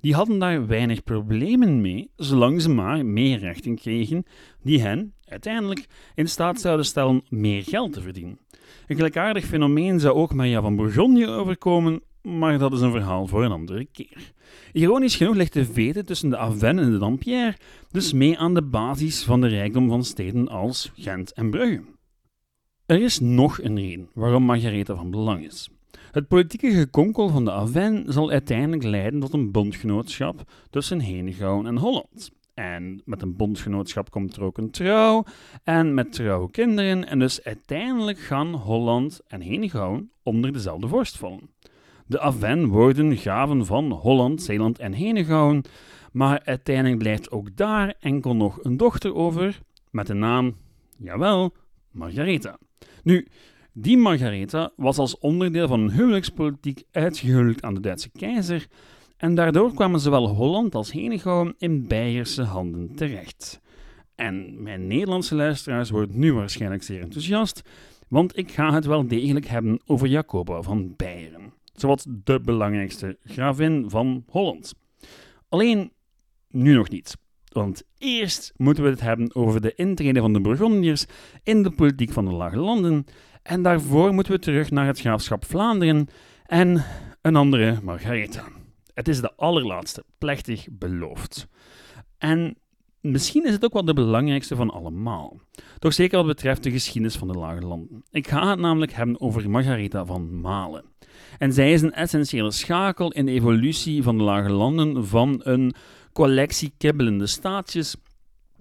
Die 0.00 0.14
hadden 0.14 0.38
daar 0.38 0.66
weinig 0.66 1.02
problemen 1.02 1.80
mee, 1.80 2.10
zolang 2.16 2.62
ze 2.62 2.68
maar 2.68 3.06
meer 3.06 3.38
rechten 3.38 3.74
kregen 3.74 4.24
die 4.62 4.80
hen 4.80 5.14
uiteindelijk 5.24 5.86
in 6.14 6.28
staat 6.28 6.60
zouden 6.60 6.86
stellen 6.86 7.22
meer 7.28 7.62
geld 7.62 7.92
te 7.92 8.00
verdienen. 8.00 8.38
Een 8.86 8.96
gelijkaardig 8.96 9.44
fenomeen 9.44 10.00
zou 10.00 10.14
ook 10.14 10.34
Maria 10.34 10.60
van 10.60 10.76
Bourgogne 10.76 11.28
overkomen, 11.28 12.00
maar 12.22 12.58
dat 12.58 12.72
is 12.72 12.80
een 12.80 12.90
verhaal 12.90 13.26
voor 13.26 13.44
een 13.44 13.52
andere 13.52 13.84
keer. 13.84 14.32
Ironisch 14.72 15.16
genoeg 15.16 15.34
ligt 15.34 15.52
de 15.52 15.64
vete 15.64 16.04
tussen 16.04 16.30
de 16.30 16.36
Aven 16.36 16.78
en 16.78 16.92
de 16.92 16.98
Dampierre 16.98 17.56
dus 17.90 18.12
mee 18.12 18.38
aan 18.38 18.54
de 18.54 18.62
basis 18.62 19.22
van 19.22 19.40
de 19.40 19.46
rijkdom 19.46 19.88
van 19.88 20.04
steden 20.04 20.48
als 20.48 20.92
Gent 20.94 21.32
en 21.32 21.50
Brugge. 21.50 21.82
Er 22.86 23.02
is 23.02 23.20
nog 23.20 23.62
een 23.62 23.76
reden 23.76 24.08
waarom 24.14 24.42
Margaretha 24.42 24.94
van 24.94 25.10
belang 25.10 25.44
is. 25.44 25.68
Het 26.10 26.28
politieke 26.28 26.70
gekonkel 26.70 27.28
van 27.28 27.44
de 27.44 27.52
Aven 27.52 28.04
zal 28.12 28.30
uiteindelijk 28.30 28.82
leiden 28.82 29.20
tot 29.20 29.32
een 29.32 29.50
bondgenootschap 29.50 30.42
tussen 30.70 31.00
Henegouwen 31.00 31.66
en 31.66 31.76
Holland. 31.76 32.30
En 32.54 33.02
met 33.04 33.22
een 33.22 33.36
bondgenootschap 33.36 34.10
komt 34.10 34.36
er 34.36 34.42
ook 34.42 34.58
een 34.58 34.70
trouw, 34.70 35.24
en 35.64 35.94
met 35.94 36.12
trouw 36.12 36.46
kinderen, 36.46 37.06
en 37.06 37.18
dus 37.18 37.44
uiteindelijk 37.44 38.18
gaan 38.18 38.54
Holland 38.54 39.20
en 39.26 39.40
Henegouwen 39.40 40.10
onder 40.22 40.52
dezelfde 40.52 40.88
vorst 40.88 41.16
vallen. 41.16 41.50
De 42.08 42.20
Aven 42.20 42.66
worden 42.66 43.16
gaven 43.16 43.66
van 43.66 43.90
Holland, 43.90 44.42
Zeeland 44.42 44.78
en 44.78 44.92
Henegouwen, 44.92 45.62
maar 46.12 46.40
uiteindelijk 46.44 46.98
blijft 46.98 47.30
ook 47.30 47.56
daar 47.56 47.94
enkel 48.00 48.36
nog 48.36 48.64
een 48.64 48.76
dochter 48.76 49.14
over 49.14 49.60
met 49.90 50.06
de 50.06 50.14
naam, 50.14 50.54
jawel, 50.98 51.52
Margaretha. 51.90 52.58
Nu, 53.02 53.26
die 53.72 53.96
Margaretha 53.96 54.70
was 54.76 54.98
als 54.98 55.18
onderdeel 55.18 55.68
van 55.68 55.80
een 55.80 55.90
huwelijkspolitiek 55.90 56.82
uitgehuwelijkd 56.90 57.62
aan 57.62 57.74
de 57.74 57.80
Duitse 57.80 58.10
keizer 58.10 58.66
en 59.16 59.34
daardoor 59.34 59.74
kwamen 59.74 60.00
zowel 60.00 60.28
Holland 60.28 60.74
als 60.74 60.92
Henegouwen 60.92 61.54
in 61.58 61.86
Beierse 61.86 62.42
handen 62.42 62.94
terecht. 62.94 63.60
En 64.14 64.62
mijn 64.62 64.86
Nederlandse 64.86 65.34
luisteraars 65.34 65.90
worden 65.90 66.18
nu 66.18 66.32
waarschijnlijk 66.32 66.82
zeer 66.82 67.00
enthousiast, 67.00 67.62
want 68.08 68.36
ik 68.36 68.50
ga 68.50 68.72
het 68.72 68.84
wel 68.84 69.06
degelijk 69.08 69.46
hebben 69.46 69.80
over 69.86 70.08
Jacoba 70.08 70.62
van 70.62 70.94
Beieren 70.96 71.37
zowat 71.80 72.06
de 72.08 72.40
belangrijkste 72.40 73.18
gravin 73.24 73.90
van 73.90 74.24
Holland. 74.26 74.74
Alleen 75.48 75.92
nu 76.48 76.74
nog 76.74 76.88
niet. 76.88 77.16
Want 77.52 77.82
eerst 77.98 78.52
moeten 78.56 78.84
we 78.84 78.90
het 78.90 79.00
hebben 79.00 79.34
over 79.34 79.60
de 79.60 79.74
intrede 79.74 80.20
van 80.20 80.32
de 80.32 80.40
Burgondiërs 80.40 81.06
in 81.42 81.62
de 81.62 81.70
politiek 81.70 82.12
van 82.12 82.24
de 82.24 82.32
Lage 82.32 82.58
Landen. 82.58 83.04
En 83.42 83.62
daarvoor 83.62 84.14
moeten 84.14 84.32
we 84.32 84.38
terug 84.38 84.70
naar 84.70 84.86
het 84.86 85.00
graafschap 85.00 85.44
Vlaanderen 85.44 86.08
en 86.46 86.84
een 87.22 87.36
andere 87.36 87.78
Margaretha. 87.82 88.44
Het 88.94 89.08
is 89.08 89.20
de 89.20 89.36
allerlaatste, 89.36 90.04
plechtig 90.18 90.66
beloofd. 90.70 91.48
En 92.18 92.56
misschien 93.00 93.46
is 93.46 93.52
het 93.52 93.64
ook 93.64 93.72
wel 93.72 93.84
de 93.84 93.94
belangrijkste 93.94 94.56
van 94.56 94.70
allemaal. 94.70 95.40
Toch 95.78 95.92
zeker 95.92 96.16
wat 96.16 96.26
betreft 96.26 96.62
de 96.62 96.70
geschiedenis 96.70 97.16
van 97.16 97.28
de 97.28 97.38
Lage 97.38 97.66
Landen. 97.66 98.04
Ik 98.10 98.28
ga 98.28 98.50
het 98.50 98.58
namelijk 98.58 98.92
hebben 98.92 99.20
over 99.20 99.50
Margaretha 99.50 100.04
van 100.04 100.40
Malen. 100.40 100.84
En 101.38 101.52
zij 101.52 101.72
is 101.72 101.82
een 101.82 101.92
essentiële 101.92 102.50
schakel 102.50 103.12
in 103.12 103.26
de 103.26 103.32
evolutie 103.32 104.02
van 104.02 104.18
de 104.18 104.24
lage 104.24 104.50
landen 104.50 105.06
van 105.06 105.40
een 105.42 105.74
collectie 106.12 106.72
kibbelende 106.78 107.26
staatjes 107.26 107.96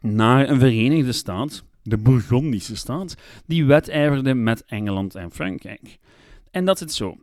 naar 0.02 0.50
een 0.50 0.60
verenigde 0.60 1.12
staat, 1.12 1.64
de 1.84 1.98
Bourgondische 1.98 2.76
staat, 2.76 3.16
die 3.46 3.66
wedijverde 3.66 4.34
met 4.34 4.66
Engeland 4.66 5.16
en 5.16 5.32
Frankrijk. 5.32 5.98
En 6.52 6.66
dat 6.66 6.78
zit 6.78 6.94
zo. 6.94 7.18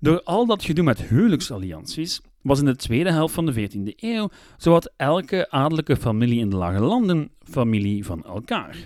Door 0.00 0.22
al 0.22 0.46
dat 0.46 0.64
gedoe 0.64 0.84
met 0.84 1.02
huwelijksallianties 1.02 2.20
was 2.42 2.58
in 2.58 2.64
de 2.64 2.76
tweede 2.76 3.12
helft 3.12 3.34
van 3.34 3.46
de 3.46 3.68
14e 3.68 3.94
eeuw 3.96 4.30
zowat 4.56 4.92
elke 4.96 5.50
adellijke 5.50 5.96
familie 5.96 6.40
in 6.40 6.50
de 6.50 6.56
lage 6.56 6.80
landen 6.80 7.30
familie 7.42 8.04
van 8.04 8.24
elkaar. 8.24 8.76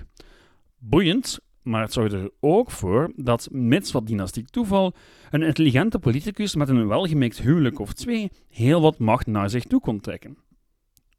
Boeiend, 0.79 1.39
maar 1.69 1.83
het 1.83 1.93
zorgde 1.93 2.19
er 2.19 2.31
ook 2.41 2.71
voor 2.71 3.13
dat, 3.17 3.49
mits 3.51 3.93
wat 3.93 4.07
dynastiek 4.07 4.49
toeval, 4.49 4.95
een 5.31 5.43
intelligente 5.43 5.99
politicus 5.99 6.55
met 6.55 6.69
een 6.69 6.89
welgemikt 6.89 7.41
huwelijk 7.41 7.79
of 7.79 7.93
twee 7.93 8.31
heel 8.49 8.81
wat 8.81 8.99
macht 8.99 9.27
naar 9.27 9.51
zich 9.51 9.65
toe 9.65 9.81
kon 9.81 10.01
trekken. 10.01 10.37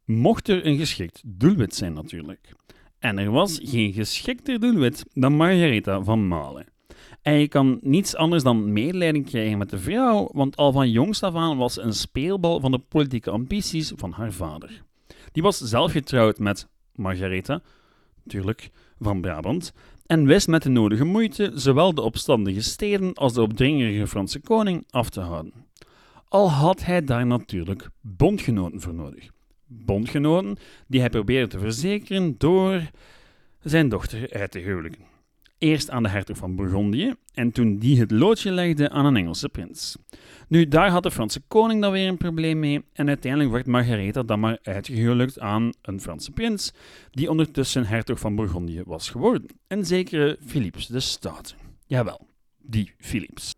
Mocht 0.06 0.48
er 0.48 0.66
een 0.66 0.78
geschikt 0.78 1.22
doelwit 1.26 1.76
zijn 1.76 1.94
natuurlijk. 1.94 2.54
En 3.00 3.18
er 3.18 3.32
was 3.32 3.60
geen 3.64 3.94
geschikter 3.94 4.60
doelwit 4.60 5.06
dan 5.14 5.34
Margaretha 5.34 6.04
van 6.04 6.28
Malen. 6.28 6.66
En 7.22 7.34
je 7.34 7.48
kan 7.48 7.80
niets 7.82 8.16
anders 8.16 8.44
dan 8.44 8.74
medelijden 8.74 9.24
krijgen 9.24 9.58
met 9.58 9.70
de 9.70 9.80
vrouw, 9.80 10.30
want 10.34 10.56
al 10.56 10.72
van 10.72 10.92
jongs 10.92 11.24
af 11.24 11.36
aan 11.36 11.58
was 11.58 11.74
ze 11.74 11.82
een 11.82 11.94
speelbal 11.94 12.60
van 12.60 12.72
de 12.72 12.80
politieke 12.80 13.30
ambities 13.30 13.92
van 13.96 14.12
haar 14.12 14.32
vader. 14.32 14.84
Die 15.32 15.44
was 15.44 15.58
zelf 15.58 15.92
getrouwd 15.92 16.40
met 16.40 16.68
Margaretha, 16.96 17.62
natuurlijk, 18.24 18.70
van 19.00 19.22
Brabant, 19.22 19.74
en 20.10 20.26
wist 20.26 20.48
met 20.48 20.64
de 20.64 20.70
nodige 20.70 21.04
moeite 21.04 21.52
zowel 21.56 21.94
de 21.94 22.02
opstandige 22.02 22.62
steden 22.62 23.14
als 23.14 23.34
de 23.34 23.42
opdringerige 23.42 24.08
Franse 24.08 24.40
koning 24.40 24.86
af 24.90 25.10
te 25.10 25.20
houden. 25.20 25.54
Al 26.28 26.52
had 26.52 26.86
hij 26.86 27.04
daar 27.04 27.26
natuurlijk 27.26 27.90
bondgenoten 28.02 28.82
voor 28.82 28.94
nodig. 28.94 29.30
Bondgenoten 29.66 30.58
die 30.88 31.00
hij 31.00 31.10
probeerde 31.10 31.48
te 31.48 31.60
verzekeren 31.60 32.36
door 32.38 32.90
zijn 33.64 33.90
dochter 33.90 34.34
uit 34.34 34.52
te 34.52 34.60
huwelijken. 34.60 35.09
Eerst 35.60 35.90
aan 35.90 36.04
de 36.04 36.10
hertog 36.10 36.38
van 36.38 36.56
Bourgondië 36.56 37.14
en 37.34 37.52
toen 37.52 37.78
die 37.78 38.00
het 38.00 38.12
loodje 38.12 38.52
legde 38.52 38.90
aan 38.90 39.06
een 39.06 39.18
Engelse 39.18 39.50
prins. 39.50 39.98
Nu, 40.48 40.68
daar 40.68 40.90
had 40.90 41.04
de 41.04 41.12
Franse 41.12 41.42
koning 41.48 41.82
dan 41.82 41.92
weer 41.92 42.08
een 42.08 42.18
probleem 42.18 42.60
mee 42.60 42.84
en 42.94 43.08
uiteindelijk 43.08 43.52
werd 43.52 43.66
Margaretha 43.66 44.24
dan 44.24 44.40
maar 44.40 44.60
uitgehuwelijkt 44.64 45.40
aan 45.40 45.72
een 45.82 46.02
Franse 46.02 46.32
prins, 46.32 46.74
die 47.12 47.30
ondertussen 47.30 47.86
hertog 47.86 48.20
van 48.20 48.36
Bourgondië 48.36 48.84
was 48.86 49.10
geworden. 49.10 49.46
Een 49.68 49.86
zekere 49.86 50.38
Philips 50.46 50.88
de 50.88 51.00
Stoute. 51.00 51.54
Jawel, 51.86 52.28
die 52.58 52.94
Philips. 52.98 53.56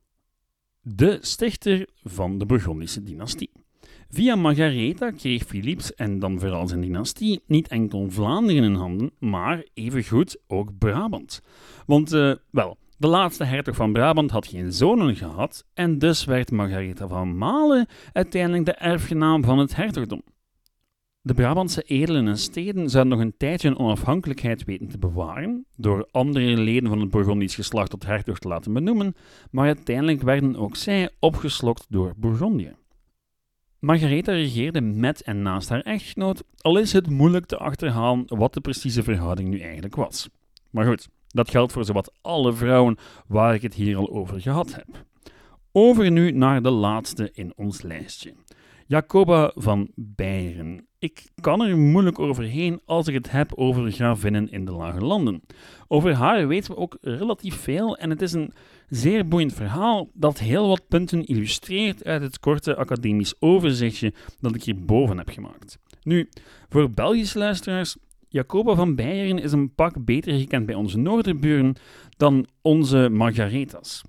De 0.81 1.17
stichter 1.21 1.87
van 2.03 2.37
de 2.37 2.45
Bourgondische 2.45 3.03
dynastie. 3.03 3.49
Via 4.13 4.35
Margaretha 4.35 5.11
kreeg 5.11 5.43
Philips 5.43 5.95
en 5.95 6.19
dan 6.19 6.39
vooral 6.39 6.67
zijn 6.67 6.81
dynastie 6.81 7.43
niet 7.47 7.67
enkel 7.67 8.09
Vlaanderen 8.09 8.63
in 8.63 8.73
handen, 8.73 9.11
maar 9.19 9.65
evengoed 9.73 10.41
ook 10.47 10.77
Brabant. 10.77 11.41
Want, 11.85 12.13
uh, 12.13 12.33
wel, 12.49 12.77
de 12.97 13.07
laatste 13.07 13.43
hertog 13.43 13.75
van 13.75 13.93
Brabant 13.93 14.31
had 14.31 14.47
geen 14.47 14.73
zonen 14.73 15.15
gehad 15.15 15.65
en 15.73 15.99
dus 15.99 16.25
werd 16.25 16.51
Margaretha 16.51 17.07
van 17.07 17.37
Malen 17.37 17.87
uiteindelijk 18.13 18.65
de 18.65 18.71
erfgenaam 18.71 19.43
van 19.43 19.57
het 19.57 19.75
hertogdom. 19.75 20.21
De 21.21 21.33
Brabantse 21.33 21.81
edelen 21.81 22.27
en 22.27 22.37
steden 22.37 22.89
zouden 22.89 23.17
nog 23.17 23.21
een 23.21 23.37
tijdje 23.37 23.67
hun 23.67 23.79
onafhankelijkheid 23.79 24.63
weten 24.63 24.87
te 24.87 24.97
bewaren, 24.97 25.65
door 25.75 26.07
andere 26.11 26.57
leden 26.57 26.89
van 26.89 26.99
het 26.99 27.09
Bourgondisch 27.09 27.55
geslacht 27.55 27.89
tot 27.89 28.05
hertog 28.05 28.39
te 28.39 28.47
laten 28.47 28.73
benoemen, 28.73 29.15
maar 29.51 29.65
uiteindelijk 29.65 30.21
werden 30.21 30.55
ook 30.55 30.75
zij 30.75 31.09
opgeslokt 31.19 31.85
door 31.89 32.13
Bourgondië. 32.17 32.79
Margaretha 33.81 34.31
regeerde 34.31 34.81
met 34.81 35.21
en 35.21 35.41
naast 35.41 35.69
haar 35.69 35.81
echtgenoot, 35.81 36.43
al 36.57 36.77
is 36.77 36.93
het 36.93 37.09
moeilijk 37.09 37.45
te 37.45 37.57
achterhalen 37.57 38.25
wat 38.27 38.53
de 38.53 38.61
precieze 38.61 39.03
verhouding 39.03 39.49
nu 39.49 39.59
eigenlijk 39.59 39.95
was. 39.95 40.29
Maar 40.69 40.85
goed, 40.85 41.09
dat 41.27 41.49
geldt 41.49 41.71
voor 41.71 41.85
zowat 41.85 42.11
alle 42.21 42.53
vrouwen 42.53 42.97
waar 43.27 43.53
ik 43.53 43.61
het 43.61 43.73
hier 43.73 43.97
al 43.97 44.11
over 44.11 44.41
gehad 44.41 44.75
heb. 44.75 45.05
Over 45.71 46.11
nu 46.11 46.31
naar 46.31 46.61
de 46.61 46.69
laatste 46.69 47.29
in 47.33 47.53
ons 47.55 47.81
lijstje. 47.81 48.33
Jacoba 48.87 49.51
van 49.55 49.91
Beieren. 49.95 50.87
Ik 50.99 51.29
kan 51.39 51.61
er 51.61 51.77
moeilijk 51.77 52.19
overheen 52.19 52.81
als 52.85 53.07
ik 53.07 53.13
het 53.13 53.31
heb 53.31 53.53
over 53.55 53.91
gravinnen 53.91 54.51
in 54.51 54.65
de 54.65 54.71
Lage 54.71 55.05
Landen. 55.05 55.41
Over 55.87 56.13
haar 56.13 56.47
weten 56.47 56.71
we 56.71 56.77
ook 56.77 56.97
relatief 57.01 57.55
veel 57.55 57.97
en 57.97 58.09
het 58.09 58.21
is 58.21 58.33
een 58.33 58.53
zeer 58.91 59.27
boeiend 59.27 59.53
verhaal 59.53 60.09
dat 60.13 60.39
heel 60.39 60.67
wat 60.67 60.87
punten 60.87 61.25
illustreert 61.25 62.03
uit 62.03 62.21
het 62.21 62.39
korte 62.39 62.75
academisch 62.75 63.33
overzichtje 63.39 64.13
dat 64.39 64.55
ik 64.55 64.63
hierboven 64.63 65.17
heb 65.17 65.29
gemaakt. 65.29 65.77
Nu, 66.03 66.29
voor 66.69 66.89
Belgische 66.89 67.37
luisteraars, 67.37 67.95
Jacoba 68.27 68.75
van 68.75 68.95
Beieren 68.95 69.39
is 69.39 69.51
een 69.51 69.73
pak 69.73 70.05
beter 70.05 70.39
gekend 70.39 70.65
bij 70.65 70.75
onze 70.75 70.97
noorderburen 70.97 71.75
dan 72.17 72.47
onze 72.61 73.09
Margaretas. 73.11 74.01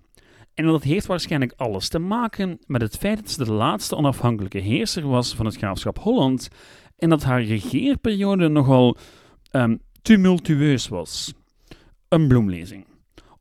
En 0.54 0.64
dat 0.64 0.82
heeft 0.82 1.06
waarschijnlijk 1.06 1.52
alles 1.56 1.88
te 1.88 1.98
maken 1.98 2.58
met 2.66 2.80
het 2.80 2.96
feit 2.96 3.18
dat 3.20 3.30
ze 3.30 3.44
de 3.44 3.52
laatste 3.52 3.96
onafhankelijke 3.96 4.58
heerser 4.58 5.08
was 5.08 5.34
van 5.34 5.46
het 5.46 5.56
graafschap 5.56 5.98
Holland 5.98 6.48
en 6.96 7.08
dat 7.08 7.22
haar 7.22 7.42
regeerperiode 7.42 8.48
nogal 8.48 8.96
um, 9.52 9.80
tumultueus 10.02 10.88
was. 10.88 11.34
Een 12.08 12.28
bloemlezing. 12.28 12.91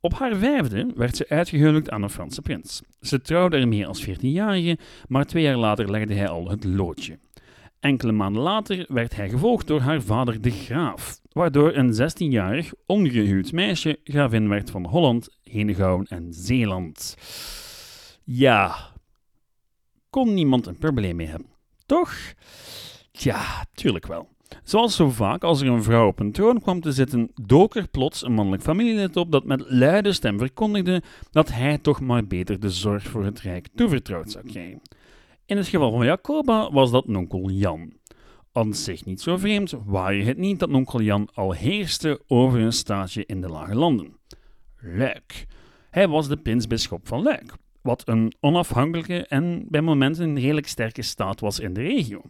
Op 0.04 0.14
haar 0.14 0.36
vijfde 0.36 0.90
werd 0.94 1.16
ze 1.16 1.28
uitgehuwelijkt 1.28 1.90
aan 1.90 2.02
een 2.02 2.10
Franse 2.10 2.42
prins. 2.42 2.82
Ze 3.00 3.20
trouwde 3.20 3.56
ermee 3.56 3.86
als 3.86 4.06
14-jarige, 4.08 4.78
maar 5.08 5.24
twee 5.24 5.42
jaar 5.42 5.56
later 5.56 5.90
legde 5.90 6.14
hij 6.14 6.28
al 6.28 6.48
het 6.48 6.64
loodje. 6.64 7.18
Enkele 7.80 8.12
maanden 8.12 8.42
later 8.42 8.84
werd 8.88 9.16
hij 9.16 9.28
gevolgd 9.28 9.66
door 9.66 9.80
haar 9.80 10.02
vader 10.02 10.40
de 10.40 10.50
graaf, 10.50 11.20
waardoor 11.32 11.74
een 11.74 11.92
16-jarig 11.92 12.72
ongehuwd 12.86 13.52
meisje 13.52 13.98
gravin 14.04 14.48
werd 14.48 14.70
van 14.70 14.86
Holland, 14.86 15.28
Henegouwen 15.42 16.06
en 16.06 16.32
Zeeland. 16.32 17.16
Ja, 18.24 18.92
kon 20.10 20.34
niemand 20.34 20.66
een 20.66 20.78
probleem 20.78 21.16
mee 21.16 21.26
hebben, 21.26 21.50
toch? 21.86 22.14
Tja, 23.12 23.64
tuurlijk 23.74 24.06
wel. 24.06 24.31
Zoals 24.64 24.96
zo 24.96 25.10
vaak 25.10 25.42
als 25.44 25.60
er 25.60 25.68
een 25.68 25.82
vrouw 25.82 26.06
op 26.06 26.18
een 26.18 26.32
troon 26.32 26.60
kwam 26.60 26.80
te 26.80 26.92
zitten, 26.92 27.30
dook 27.34 27.74
er 27.74 27.88
plots 27.88 28.24
een 28.24 28.32
mannelijk 28.32 28.62
familielid 28.62 29.16
op 29.16 29.32
dat 29.32 29.44
met 29.44 29.64
luide 29.66 30.12
stem 30.12 30.38
verkondigde 30.38 31.02
dat 31.30 31.52
hij 31.52 31.78
toch 31.78 32.00
maar 32.00 32.26
beter 32.26 32.60
de 32.60 32.70
zorg 32.70 33.02
voor 33.02 33.24
het 33.24 33.40
rijk 33.40 33.68
toevertrouwd 33.74 34.30
zou 34.30 34.46
krijgen. 34.46 34.80
In 35.46 35.56
het 35.56 35.68
geval 35.68 35.90
van 35.90 36.06
Jacoba 36.06 36.70
was 36.70 36.90
dat 36.90 37.06
nonkel 37.06 37.50
Jan. 37.50 37.92
Aan 38.52 38.74
zich 38.74 39.04
niet 39.04 39.20
zo 39.20 39.36
vreemd, 39.36 39.74
waar 39.84 40.14
je 40.14 40.24
het 40.24 40.38
niet 40.38 40.58
dat 40.58 40.68
nonkel 40.68 41.00
Jan 41.00 41.28
al 41.34 41.52
heerste 41.52 42.20
over 42.26 42.60
een 42.60 42.72
staatje 42.72 43.26
in 43.26 43.40
de 43.40 43.48
Lage 43.48 43.74
Landen. 43.74 44.16
Luik. 44.80 45.46
Hij 45.90 46.08
was 46.08 46.28
de 46.28 46.36
prinsbisschop 46.36 47.08
van 47.08 47.22
Luik, 47.22 47.54
wat 47.82 48.08
een 48.08 48.34
onafhankelijke 48.40 49.26
en 49.26 49.64
bij 49.68 49.80
momenten 49.80 50.24
een 50.24 50.40
redelijk 50.40 50.68
sterke 50.68 51.02
staat 51.02 51.40
was 51.40 51.60
in 51.60 51.72
de 51.72 51.82
regio. 51.82 52.22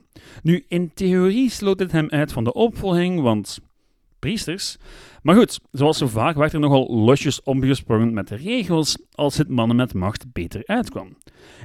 Nu, 0.43 0.65
in 0.69 0.91
theorie 0.95 1.51
sloot 1.51 1.79
het 1.79 1.93
hem 1.93 2.09
uit 2.11 2.33
van 2.33 2.45
de 2.45 2.53
opvolging, 2.53 3.21
want 3.21 3.61
priesters. 4.19 4.77
Maar 5.23 5.35
goed, 5.35 5.61
zoals 5.73 5.99
zo 5.99 6.07
vaak 6.07 6.37
werd 6.37 6.53
er 6.53 6.61
nogal 6.61 6.91
losjes 6.91 7.43
omgesprongen 7.43 8.13
met 8.13 8.29
de 8.29 8.37
regels 8.37 8.99
als 9.13 9.37
het 9.37 9.49
mannen 9.49 9.77
met 9.77 9.95
macht 9.95 10.33
beter 10.33 10.63
uitkwam. 10.67 11.17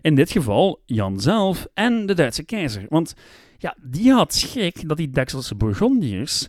In 0.01 0.15
dit 0.15 0.31
geval 0.31 0.81
Jan 0.85 1.19
zelf 1.19 1.67
en 1.73 2.05
de 2.05 2.13
Duitse 2.13 2.43
keizer, 2.43 2.85
want 2.89 3.13
ja, 3.57 3.75
die 3.81 4.11
had 4.11 4.33
schrik 4.33 4.87
dat 4.87 4.97
die 4.97 5.09
Dekselse 5.09 5.55
Bourgondiërs 5.55 6.47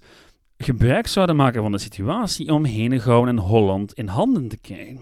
gebruik 0.58 1.06
zouden 1.06 1.36
maken 1.36 1.62
van 1.62 1.72
de 1.72 1.78
situatie 1.78 2.52
om 2.52 2.64
Henegouwen 2.64 3.28
en 3.28 3.38
Holland 3.38 3.92
in 3.92 4.06
handen 4.06 4.48
te 4.48 4.58
krijgen. 4.58 5.00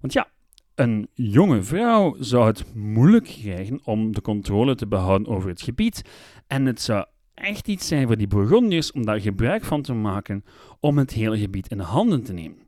Want 0.00 0.12
ja, 0.12 0.28
een 0.76 1.08
jonge 1.14 1.62
vrouw 1.62 2.16
zou 2.18 2.46
het 2.46 2.74
moeilijk 2.74 3.24
krijgen 3.24 3.80
om 3.84 4.14
de 4.14 4.20
controle 4.20 4.74
te 4.74 4.86
behouden 4.86 5.28
over 5.28 5.48
het 5.48 5.62
gebied 5.62 6.02
en 6.46 6.66
het 6.66 6.80
zou 6.80 7.04
echt 7.34 7.68
iets 7.68 7.88
zijn 7.88 8.06
voor 8.06 8.16
die 8.16 8.26
Bourgondiërs 8.26 8.92
om 8.92 9.04
daar 9.04 9.20
gebruik 9.20 9.64
van 9.64 9.82
te 9.82 9.92
maken 9.92 10.44
om 10.80 10.98
het 10.98 11.10
hele 11.12 11.38
gebied 11.38 11.68
in 11.68 11.78
handen 11.78 12.22
te 12.22 12.32
nemen. 12.32 12.58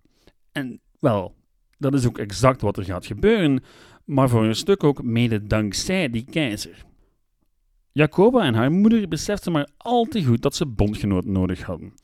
En 0.53 0.81
wel, 0.99 1.35
dat 1.79 1.94
is 1.94 2.07
ook 2.07 2.18
exact 2.18 2.61
wat 2.61 2.77
er 2.77 2.85
gaat 2.85 3.07
gebeuren, 3.07 3.62
maar 4.05 4.29
voor 4.29 4.44
een 4.44 4.55
stuk 4.55 4.85
ook 4.85 5.03
mede 5.03 5.47
dankzij 5.47 6.11
die 6.11 6.25
keizer. 6.31 6.85
Jacoba 7.92 8.44
en 8.44 8.55
haar 8.55 8.73
moeder 8.73 9.09
beseften 9.09 9.53
maar 9.53 9.68
al 9.77 10.05
te 10.05 10.25
goed 10.25 10.42
dat 10.42 10.57
ze 10.57 10.66
bondgenoten 10.66 11.33
nodig 11.33 11.62
hadden. 11.62 11.94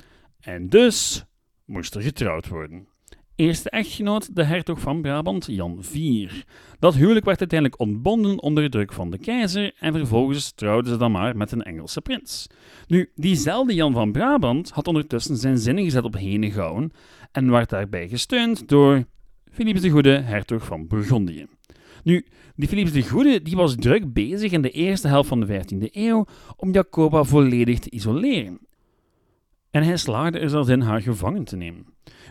En 0.40 0.68
dus 0.68 1.24
moest 1.64 1.94
er 1.94 2.02
getrouwd 2.02 2.48
worden. 2.48 2.88
Eerste 3.36 3.70
echtgenoot, 3.70 4.36
de 4.36 4.44
hertog 4.44 4.80
van 4.80 5.02
Brabant, 5.02 5.46
Jan 5.46 5.78
IV. 5.78 6.30
Dat 6.78 6.94
huwelijk 6.94 7.24
werd 7.24 7.38
uiteindelijk 7.38 7.80
ontbonden 7.80 8.42
onder 8.42 8.70
druk 8.70 8.92
van 8.92 9.10
de 9.10 9.18
keizer 9.18 9.74
en 9.78 9.92
vervolgens 9.92 10.52
trouwden 10.52 10.92
ze 10.92 10.98
dan 10.98 11.12
maar 11.12 11.36
met 11.36 11.52
een 11.52 11.62
Engelse 11.62 12.00
prins. 12.00 12.46
Nu, 12.86 13.10
diezelfde 13.14 13.74
Jan 13.74 13.92
van 13.92 14.12
Brabant 14.12 14.70
had 14.70 14.86
ondertussen 14.86 15.36
zijn 15.36 15.58
zinnen 15.58 15.84
gezet 15.84 16.04
op 16.04 16.14
Henegouwen 16.14 16.92
en 17.32 17.50
werd 17.50 17.70
daarbij 17.70 18.08
gesteund 18.08 18.68
door 18.68 19.04
Philips 19.50 19.80
de 19.80 19.90
Goede, 19.90 20.20
hertog 20.20 20.64
van 20.64 20.86
Bourgondië. 20.86 21.46
Nu, 22.02 22.26
die 22.56 22.68
Philips 22.68 22.92
de 22.92 23.08
Goede 23.08 23.42
die 23.42 23.56
was 23.56 23.74
druk 23.78 24.12
bezig 24.12 24.52
in 24.52 24.62
de 24.62 24.70
eerste 24.70 25.08
helft 25.08 25.28
van 25.28 25.40
de 25.40 25.46
15e 25.46 25.90
eeuw 25.90 26.26
om 26.56 26.72
Jacoba 26.72 27.24
volledig 27.24 27.78
te 27.78 27.90
isoleren. 27.90 28.58
En 29.70 29.82
hij 29.82 29.96
slaagde 29.96 30.38
er 30.38 30.50
zelfs 30.50 30.68
in 30.68 30.80
haar 30.80 31.02
gevangen 31.02 31.44
te 31.44 31.56
nemen. 31.56 31.86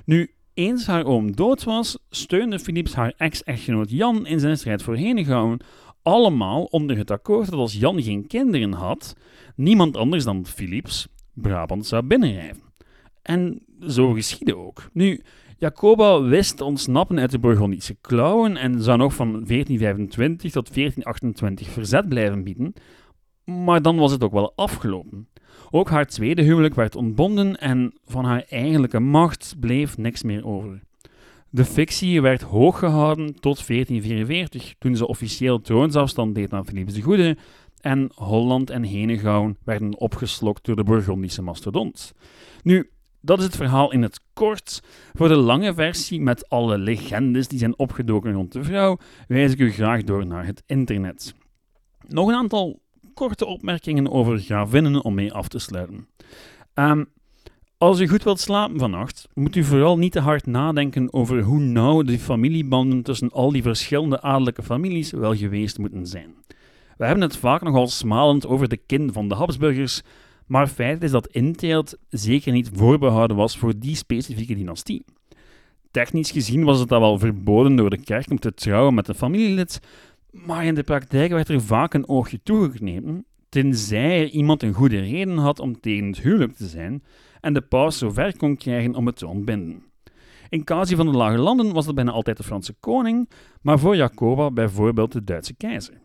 Nu, 0.06 0.32
eens 0.54 0.88
haar 0.88 1.06
oom 1.06 1.36
dood 1.36 1.64
was, 1.64 1.98
steunde 2.10 2.60
Philips 2.60 2.94
haar 2.94 3.14
ex-echtgenoot 3.18 3.90
Jan 3.90 4.26
in 4.26 4.40
zijn 4.40 4.58
strijd 4.58 4.84
voor 4.84 4.96
Henegouwen, 4.96 5.60
allemaal 6.02 6.64
onder 6.64 6.98
het 6.98 7.12
akkoord 7.12 7.50
dat 7.50 7.60
als 7.60 7.74
Jan 7.74 8.02
geen 8.02 8.28
kinderen 8.28 8.74
had, 8.74 9.16
niemand 9.56 9.98
anders 9.98 10.24
dan 10.24 10.46
Philips 10.46 11.08
Brabant 11.34 11.86
zou 11.86 12.04
binnenrijven. 12.04 12.62
En 13.22 13.62
zo 13.88 14.12
geschiedde 14.12 14.58
ook. 14.58 14.90
Nu, 14.94 15.22
Jacoba 15.58 16.22
wist 16.22 16.62
ontsnappen 16.62 17.20
uit 17.20 17.32
de 17.32 17.40
Bourgondische 17.40 17.96
klauwen 18.02 18.58
en 18.58 18.82
zou 18.82 18.98
nog 18.98 19.14
van 19.14 19.28
1425 19.28 20.52
tot 20.52 20.74
1428 20.74 21.70
verzet 21.70 22.10
blijven 22.10 22.44
bieden, 22.44 22.74
maar 23.46 23.82
dan 23.82 23.98
was 23.98 24.12
het 24.12 24.24
ook 24.24 24.32
wel 24.32 24.54
afgelopen. 24.56 25.28
Ook 25.70 25.90
haar 25.90 26.06
tweede 26.06 26.42
huwelijk 26.42 26.76
werd 26.76 26.96
ontbonden 26.96 27.60
en 27.60 27.94
van 28.06 28.26
haar 28.26 28.46
eigenlijke 28.50 29.00
macht 29.00 29.56
bleef 29.60 29.98
niks 29.98 30.24
meer 30.24 30.46
over. 30.46 30.82
De 31.50 31.66
fictie 31.66 32.22
werd 32.22 32.42
hoog 32.42 32.80
gehouden 32.80 33.40
tot 33.40 33.68
1444, 33.68 34.76
toen 34.80 34.96
ze 34.96 35.08
officieel 35.08 35.62
troonsafstand 35.62 36.36
deed 36.36 36.54
aan 36.54 36.66
Philips 36.66 36.94
de 36.94 37.02
Goede 37.02 37.38
en 37.82 38.12
Holland 38.16 38.70
en 38.70 38.84
Henegouwen 38.84 39.58
werden 39.64 39.98
opgeslokt 39.98 40.66
door 40.66 40.76
de 40.76 40.84
Bourgondische 40.84 41.42
mastodont. 41.42 42.14
Nu, 42.64 42.90
dat 43.22 43.38
is 43.38 43.44
het 43.44 43.56
verhaal 43.56 43.92
in 43.92 44.02
het 44.02 44.20
kort. 44.34 44.84
Voor 45.14 45.28
de 45.28 45.36
lange 45.36 45.74
versie 45.74 46.22
met 46.22 46.50
alle 46.50 46.78
legendes 46.78 47.48
die 47.48 47.60
zijn 47.60 47.78
opgedoken 47.78 48.34
rond 48.34 48.52
de 48.52 48.64
vrouw, 48.64 48.98
wijs 49.28 49.52
ik 49.52 49.60
u 49.60 49.72
graag 49.72 50.04
door 50.04 50.26
naar 50.26 50.46
het 50.46 50.64
internet. 50.66 51.36
Nog 52.08 52.28
een 52.28 52.36
aantal 52.36 52.80
korte 53.14 53.46
opmerkingen 53.46 54.12
over 54.12 54.40
gravinnen 54.40 55.04
om 55.04 55.14
mee 55.14 55.34
af 55.34 55.48
te 55.48 55.60
sluiten. 55.60 56.08
Um, 56.76 57.08
als 57.78 58.00
u 58.00 58.08
goed 58.08 58.24
wilt 58.24 58.40
slapen 58.40 58.80
vannacht, 58.80 59.28
moet 59.34 59.56
u 59.56 59.64
vooral 59.64 59.98
niet 59.98 60.12
te 60.12 60.20
hard 60.20 60.46
nadenken 60.46 61.14
over 61.14 61.42
hoe 61.42 61.60
nauw 61.60 62.02
de 62.02 62.20
familiebanden 62.20 63.02
tussen 63.02 63.32
al 63.32 63.52
die 63.52 63.62
verschillende 63.62 64.22
adellijke 64.22 64.64
families 64.64 65.12
wel 65.12 65.36
geweest 65.36 65.78
moeten 65.78 66.08
zijn. 66.08 66.36
We 66.98 67.06
hebben 67.06 67.24
het 67.24 67.38
vaak 67.38 67.62
nogal 67.62 67.88
smalend 67.88 68.48
over 68.48 68.70
de 68.70 68.78
kin 68.78 69.14
van 69.14 69.28
de 69.28 69.36
Habsburgers, 69.36 70.02
maar 70.48 70.68
feit 70.68 71.04
is 71.04 71.12
dat 71.12 71.28
inteelt 71.28 71.98
zeker 72.10 72.52
niet 72.52 72.70
voorbehouden 72.74 73.38
was 73.38 73.58
voor 73.58 73.74
die 73.80 73.96
specifieke 73.96 74.56
dynastie. 74.56 75.06
Technisch 75.92 76.32
gezien 76.32 76.64
was 76.64 76.80
het 76.80 76.90
dan 76.90 77.02
wel 77.02 77.20
verboden 77.20 77.76
door 77.76 77.90
de 77.90 78.04
kerk 78.04 78.30
om 78.30 78.40
te 78.40 78.54
trouwen 78.54 78.94
met 78.94 79.08
een 79.08 79.16
familielid, 79.16 79.80
maar 80.34 80.66
in 80.66 80.76
de 80.76 80.84
praktijk 80.84 81.32
werd 81.32 81.50
er 81.50 81.62
vaak 81.62 81.94
een 81.94 82.08
oogje 82.08 82.40
toegeknepen, 82.44 83.26
tenzij 83.50 84.22
er 84.22 84.30
iemand 84.30 84.64
een 84.64 84.74
goede 84.74 85.00
reden 85.00 85.38
had 85.38 85.60
om 85.60 85.80
tegen 85.80 86.08
het 86.08 86.20
huwelijk 86.20 86.54
te 86.54 86.68
zijn 86.68 87.04
en 87.42 87.54
de 87.54 87.62
paus 87.62 87.98
zover 87.98 88.38
kon 88.38 88.56
krijgen 88.56 88.96
om 88.96 89.06
het 89.06 89.18
te 89.18 89.28
ontbinden. 89.28 89.84
In 90.50 90.64
casu 90.64 90.96
van 90.96 91.06
de 91.06 91.18
Lage 91.18 91.38
Landen 91.38 91.74
was 91.74 91.86
het 91.86 91.96
bijna 91.96 92.12
altijd 92.12 92.38
de 92.38 92.44
Franse 92.44 92.76
koning, 92.80 93.30
maar 93.62 93.80
voor 93.80 93.96
Jacoba 93.96 94.52
bijvoorbeeld 94.52 95.12
de 95.12 95.24
Duitse 95.24 95.54
keizer. 95.54 96.02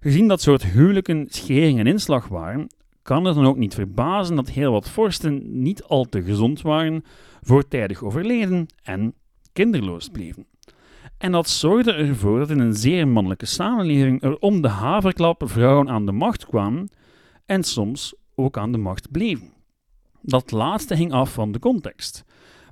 Gezien 0.00 0.28
dat 0.28 0.40
soort 0.40 0.64
huwelijken 0.64 1.26
schering 1.28 1.78
en 1.78 1.86
inslag 1.86 2.28
waren, 2.28 2.66
kan 3.02 3.24
het 3.24 3.34
dan 3.34 3.46
ook 3.46 3.56
niet 3.56 3.74
verbazen 3.74 4.36
dat 4.36 4.50
heel 4.50 4.72
wat 4.72 4.90
vorsten 4.90 5.62
niet 5.62 5.82
al 5.82 6.04
te 6.04 6.22
gezond 6.22 6.62
waren, 6.62 7.04
voortijdig 7.40 8.02
overleden 8.02 8.66
en 8.82 9.14
kinderloos 9.52 10.08
bleven. 10.08 10.46
En 11.22 11.32
dat 11.32 11.48
zorgde 11.48 11.92
ervoor 11.92 12.38
dat 12.38 12.50
in 12.50 12.58
een 12.58 12.74
zeer 12.74 13.08
mannelijke 13.08 13.46
samenleving 13.46 14.22
er 14.22 14.38
om 14.38 14.62
de 14.62 14.68
haverklap 14.68 15.42
vrouwen 15.44 15.88
aan 15.88 16.06
de 16.06 16.12
macht 16.12 16.46
kwamen 16.46 16.88
en 17.46 17.62
soms 17.62 18.14
ook 18.34 18.58
aan 18.58 18.72
de 18.72 18.78
macht 18.78 19.10
bleven. 19.10 19.52
Dat 20.22 20.50
laatste 20.50 20.94
hing 20.94 21.12
af 21.12 21.32
van 21.32 21.52
de 21.52 21.58
context. 21.58 22.24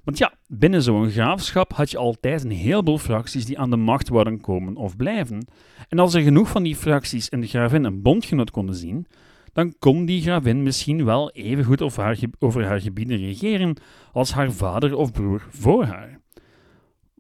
Want 0.05 0.19
ja, 0.19 0.33
binnen 0.47 0.83
zo'n 0.83 1.11
graafschap 1.11 1.73
had 1.73 1.91
je 1.91 1.99
altijd 1.99 2.45
een 2.45 2.51
heleboel 2.51 2.99
fracties 2.99 3.47
die 3.47 3.59
aan 3.59 3.71
de 3.71 3.77
macht 3.77 4.09
worden 4.09 4.41
komen 4.41 4.77
of 4.77 4.97
blijven. 4.97 5.47
En 5.89 5.99
als 5.99 6.15
er 6.15 6.23
genoeg 6.23 6.49
van 6.49 6.63
die 6.63 6.77
fracties 6.77 7.29
in 7.29 7.41
de 7.41 7.47
gravin 7.47 7.85
een 7.85 8.03
bondgenoot 8.03 8.51
konden 8.51 8.75
zien, 8.75 9.07
dan 9.53 9.75
kon 9.79 10.05
die 10.05 10.23
gravin 10.23 10.63
misschien 10.63 11.05
wel 11.05 11.31
even 11.31 11.65
goed 11.65 11.83
over 11.83 12.03
haar, 12.03 12.19
over 12.39 12.65
haar 12.67 12.81
gebieden 12.81 13.19
regeren 13.19 13.77
als 14.13 14.33
haar 14.33 14.53
vader 14.53 14.97
of 14.97 15.13
broer 15.13 15.47
voor 15.51 15.85
haar. 15.85 16.20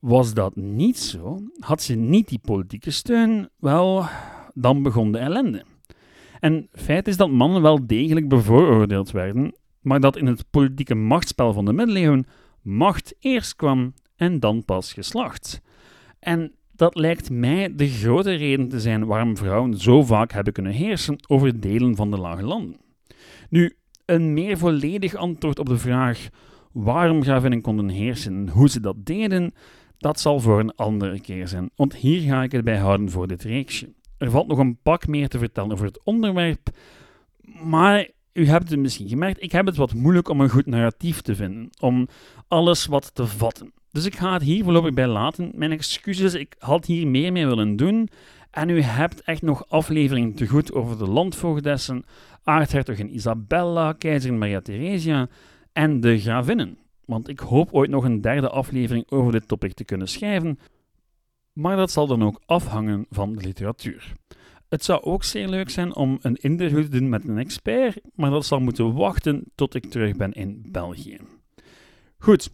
Was 0.00 0.34
dat 0.34 0.56
niet 0.56 0.98
zo, 0.98 1.38
had 1.58 1.82
ze 1.82 1.94
niet 1.94 2.28
die 2.28 2.40
politieke 2.42 2.90
steun, 2.90 3.48
wel, 3.58 4.04
dan 4.54 4.82
begon 4.82 5.12
de 5.12 5.18
ellende. 5.18 5.64
En 6.38 6.68
feit 6.72 7.08
is 7.08 7.16
dat 7.16 7.30
mannen 7.30 7.62
wel 7.62 7.86
degelijk 7.86 8.28
bevooroordeeld 8.28 9.10
werden, 9.10 9.54
maar 9.80 10.00
dat 10.00 10.16
in 10.16 10.26
het 10.26 10.44
politieke 10.50 10.94
machtsspel 10.94 11.52
van 11.52 11.64
de 11.64 11.72
middeleeuwen 11.72 12.26
macht 12.62 13.14
eerst 13.18 13.56
kwam 13.56 13.94
en 14.16 14.40
dan 14.40 14.64
pas 14.64 14.92
geslacht. 14.92 15.60
En 16.18 16.52
dat 16.72 16.94
lijkt 16.94 17.30
mij 17.30 17.74
de 17.74 17.88
grote 17.88 18.34
reden 18.34 18.68
te 18.68 18.80
zijn 18.80 19.06
waarom 19.06 19.36
vrouwen 19.36 19.78
zo 19.78 20.02
vaak 20.02 20.32
hebben 20.32 20.52
kunnen 20.52 20.72
heersen 20.72 21.16
over 21.28 21.60
delen 21.60 21.96
van 21.96 22.10
de 22.10 22.18
lage 22.18 22.42
landen. 22.42 22.76
Nu, 23.48 23.76
een 24.04 24.32
meer 24.32 24.58
volledig 24.58 25.14
antwoord 25.14 25.58
op 25.58 25.66
de 25.66 25.78
vraag 25.78 26.28
waarom 26.72 27.22
gravinnen 27.22 27.60
konden 27.60 27.88
heersen 27.88 28.36
en 28.36 28.48
hoe 28.48 28.68
ze 28.68 28.80
dat 28.80 29.06
deden, 29.06 29.52
dat 30.00 30.20
zal 30.20 30.40
voor 30.40 30.60
een 30.60 30.74
andere 30.74 31.20
keer 31.20 31.48
zijn, 31.48 31.70
want 31.76 31.94
hier 31.94 32.20
ga 32.20 32.42
ik 32.42 32.52
het 32.52 32.64
bij 32.64 32.78
houden 32.78 33.10
voor 33.10 33.26
dit 33.26 33.42
reeksje. 33.42 33.92
Er 34.18 34.30
valt 34.30 34.46
nog 34.46 34.58
een 34.58 34.78
pak 34.82 35.06
meer 35.06 35.28
te 35.28 35.38
vertellen 35.38 35.72
over 35.72 35.86
het 35.86 36.00
onderwerp, 36.04 36.68
maar 37.62 38.08
u 38.32 38.46
hebt 38.46 38.70
het 38.70 38.78
misschien 38.78 39.08
gemerkt, 39.08 39.42
ik 39.42 39.52
heb 39.52 39.66
het 39.66 39.76
wat 39.76 39.94
moeilijk 39.94 40.28
om 40.28 40.40
een 40.40 40.50
goed 40.50 40.66
narratief 40.66 41.20
te 41.20 41.34
vinden, 41.34 41.70
om 41.80 42.08
alles 42.48 42.86
wat 42.86 43.14
te 43.14 43.26
vatten. 43.26 43.72
Dus 43.92 44.04
ik 44.04 44.16
ga 44.16 44.32
het 44.32 44.42
hier 44.42 44.64
voorlopig 44.64 44.94
bij 44.94 45.06
laten. 45.06 45.50
Mijn 45.54 45.72
excuses, 45.72 46.34
ik 46.34 46.54
had 46.58 46.86
hier 46.86 47.06
meer 47.06 47.32
mee 47.32 47.46
willen 47.46 47.76
doen. 47.76 48.08
En 48.50 48.68
u 48.68 48.80
hebt 48.82 49.22
echt 49.22 49.42
nog 49.42 49.68
afleveringen 49.68 50.34
te 50.34 50.46
goed 50.46 50.72
over 50.72 50.98
de 50.98 51.08
landvoogdessen, 51.08 52.04
aartshertogin 52.44 53.14
Isabella, 53.14 53.92
keizerin 53.92 54.38
Maria 54.38 54.60
Theresia 54.60 55.28
en 55.72 56.00
de 56.00 56.18
gravinnen. 56.18 56.78
Want 57.10 57.28
ik 57.28 57.38
hoop 57.38 57.72
ooit 57.72 57.90
nog 57.90 58.04
een 58.04 58.20
derde 58.20 58.48
aflevering 58.48 59.10
over 59.10 59.32
dit 59.32 59.48
topic 59.48 59.74
te 59.74 59.84
kunnen 59.84 60.08
schrijven. 60.08 60.58
Maar 61.52 61.76
dat 61.76 61.90
zal 61.90 62.06
dan 62.06 62.24
ook 62.24 62.40
afhangen 62.46 63.06
van 63.08 63.32
de 63.32 63.40
literatuur. 63.40 64.12
Het 64.68 64.84
zou 64.84 65.02
ook 65.02 65.24
zeer 65.24 65.48
leuk 65.48 65.70
zijn 65.70 65.94
om 65.94 66.18
een 66.22 66.36
interview 66.36 66.82
te 66.82 66.88
doen 66.88 67.08
met 67.08 67.28
een 67.28 67.38
expert, 67.38 68.00
maar 68.14 68.30
dat 68.30 68.46
zal 68.46 68.60
moeten 68.60 68.94
wachten 68.94 69.44
tot 69.54 69.74
ik 69.74 69.84
terug 69.90 70.16
ben 70.16 70.32
in 70.32 70.62
België. 70.68 71.18
Goed, 72.18 72.50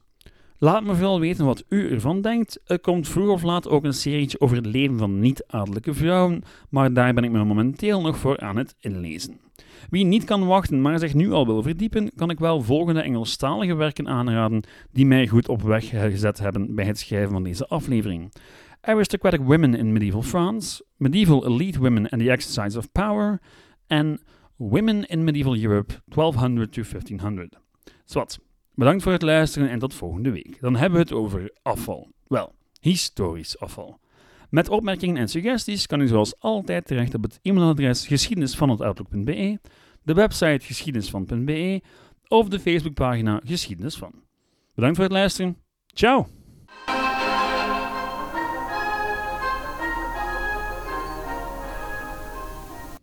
laat 0.59 0.85
me 0.85 0.95
vooral 0.95 1.21
weten 1.21 1.45
wat 1.45 1.65
u 1.69 1.91
ervan 1.91 2.21
denkt. 2.21 2.61
Er 2.65 2.81
komt 2.81 3.09
vroeg 3.09 3.29
of 3.29 3.43
laat 3.43 3.69
ook 3.69 3.85
een 3.85 3.95
serietje 3.95 4.41
over 4.41 4.57
het 4.57 4.67
leven 4.67 4.99
van 4.99 5.19
niet-adellijke 5.19 5.95
vrouwen, 5.95 6.43
maar 6.71 6.93
daar 6.93 7.15
ben 7.15 7.25
ik 7.25 7.31
me 7.31 7.45
momenteel 7.45 8.01
nog 8.01 8.19
voor 8.19 8.41
aan 8.41 8.57
het 8.57 8.75
inlezen. 8.79 9.46
Wie 9.91 10.05
niet 10.05 10.25
kan 10.25 10.47
wachten, 10.47 10.81
maar 10.81 10.99
zich 10.99 11.15
nu 11.15 11.33
al 11.33 11.47
wil 11.47 11.63
verdiepen, 11.63 12.11
kan 12.15 12.31
ik 12.31 12.39
wel 12.39 12.63
volgende 12.63 13.01
Engelstalige 13.01 13.75
werken 13.75 14.09
aanraden 14.09 14.63
die 14.93 15.07
mij 15.07 15.27
goed 15.27 15.49
op 15.49 15.63
weg 15.63 15.89
gezet 15.89 16.39
hebben 16.39 16.75
bij 16.75 16.85
het 16.85 16.99
schrijven 16.99 17.31
van 17.31 17.43
deze 17.43 17.67
aflevering. 17.67 18.33
Aristocratic 18.81 19.41
Women 19.41 19.75
in 19.75 19.93
Medieval 19.93 20.23
France, 20.23 20.85
Medieval 20.97 21.47
Elite 21.47 21.79
Women 21.79 22.09
and 22.09 22.23
the 22.23 22.31
Exercise 22.31 22.79
of 22.79 22.93
Power 22.93 23.41
en 23.87 24.21
Women 24.57 25.07
in 25.07 25.25
Medieval 25.25 25.57
Europe 25.57 25.95
1200 26.05 26.73
to 26.73 26.83
1500. 26.83 27.59
Zwat, 28.05 28.39
bedankt 28.75 29.03
voor 29.03 29.13
het 29.13 29.23
luisteren 29.23 29.69
en 29.69 29.79
tot 29.79 29.95
volgende 29.95 30.31
week. 30.31 30.61
Dan 30.61 30.77
hebben 30.77 30.99
we 30.99 31.05
het 31.05 31.13
over 31.13 31.51
afval. 31.63 32.11
Wel, 32.27 32.55
historisch 32.81 33.59
afval. 33.59 33.99
Met 34.57 34.69
opmerkingen 34.69 35.17
en 35.17 35.29
suggesties 35.29 35.87
kan 35.87 36.01
u 36.01 36.07
zoals 36.07 36.41
altijd 36.41 36.87
terecht 36.87 37.15
op 37.15 37.23
het 37.23 37.39
e-mailadres 37.43 38.07
geschiedenisvan.outlook.be, 38.07 39.59
de 40.03 40.15
website 40.15 40.67
geschiedenisvan.be 40.67 41.83
of 42.29 42.49
de 42.49 42.61
Facebookpagina 42.61 43.41
Geschiedenis 43.45 43.97
van. 43.97 44.13
Bedankt 44.75 44.97
voor 44.97 45.05
het 45.05 45.15
luisteren. 45.15 45.57
Ciao! 45.87 46.36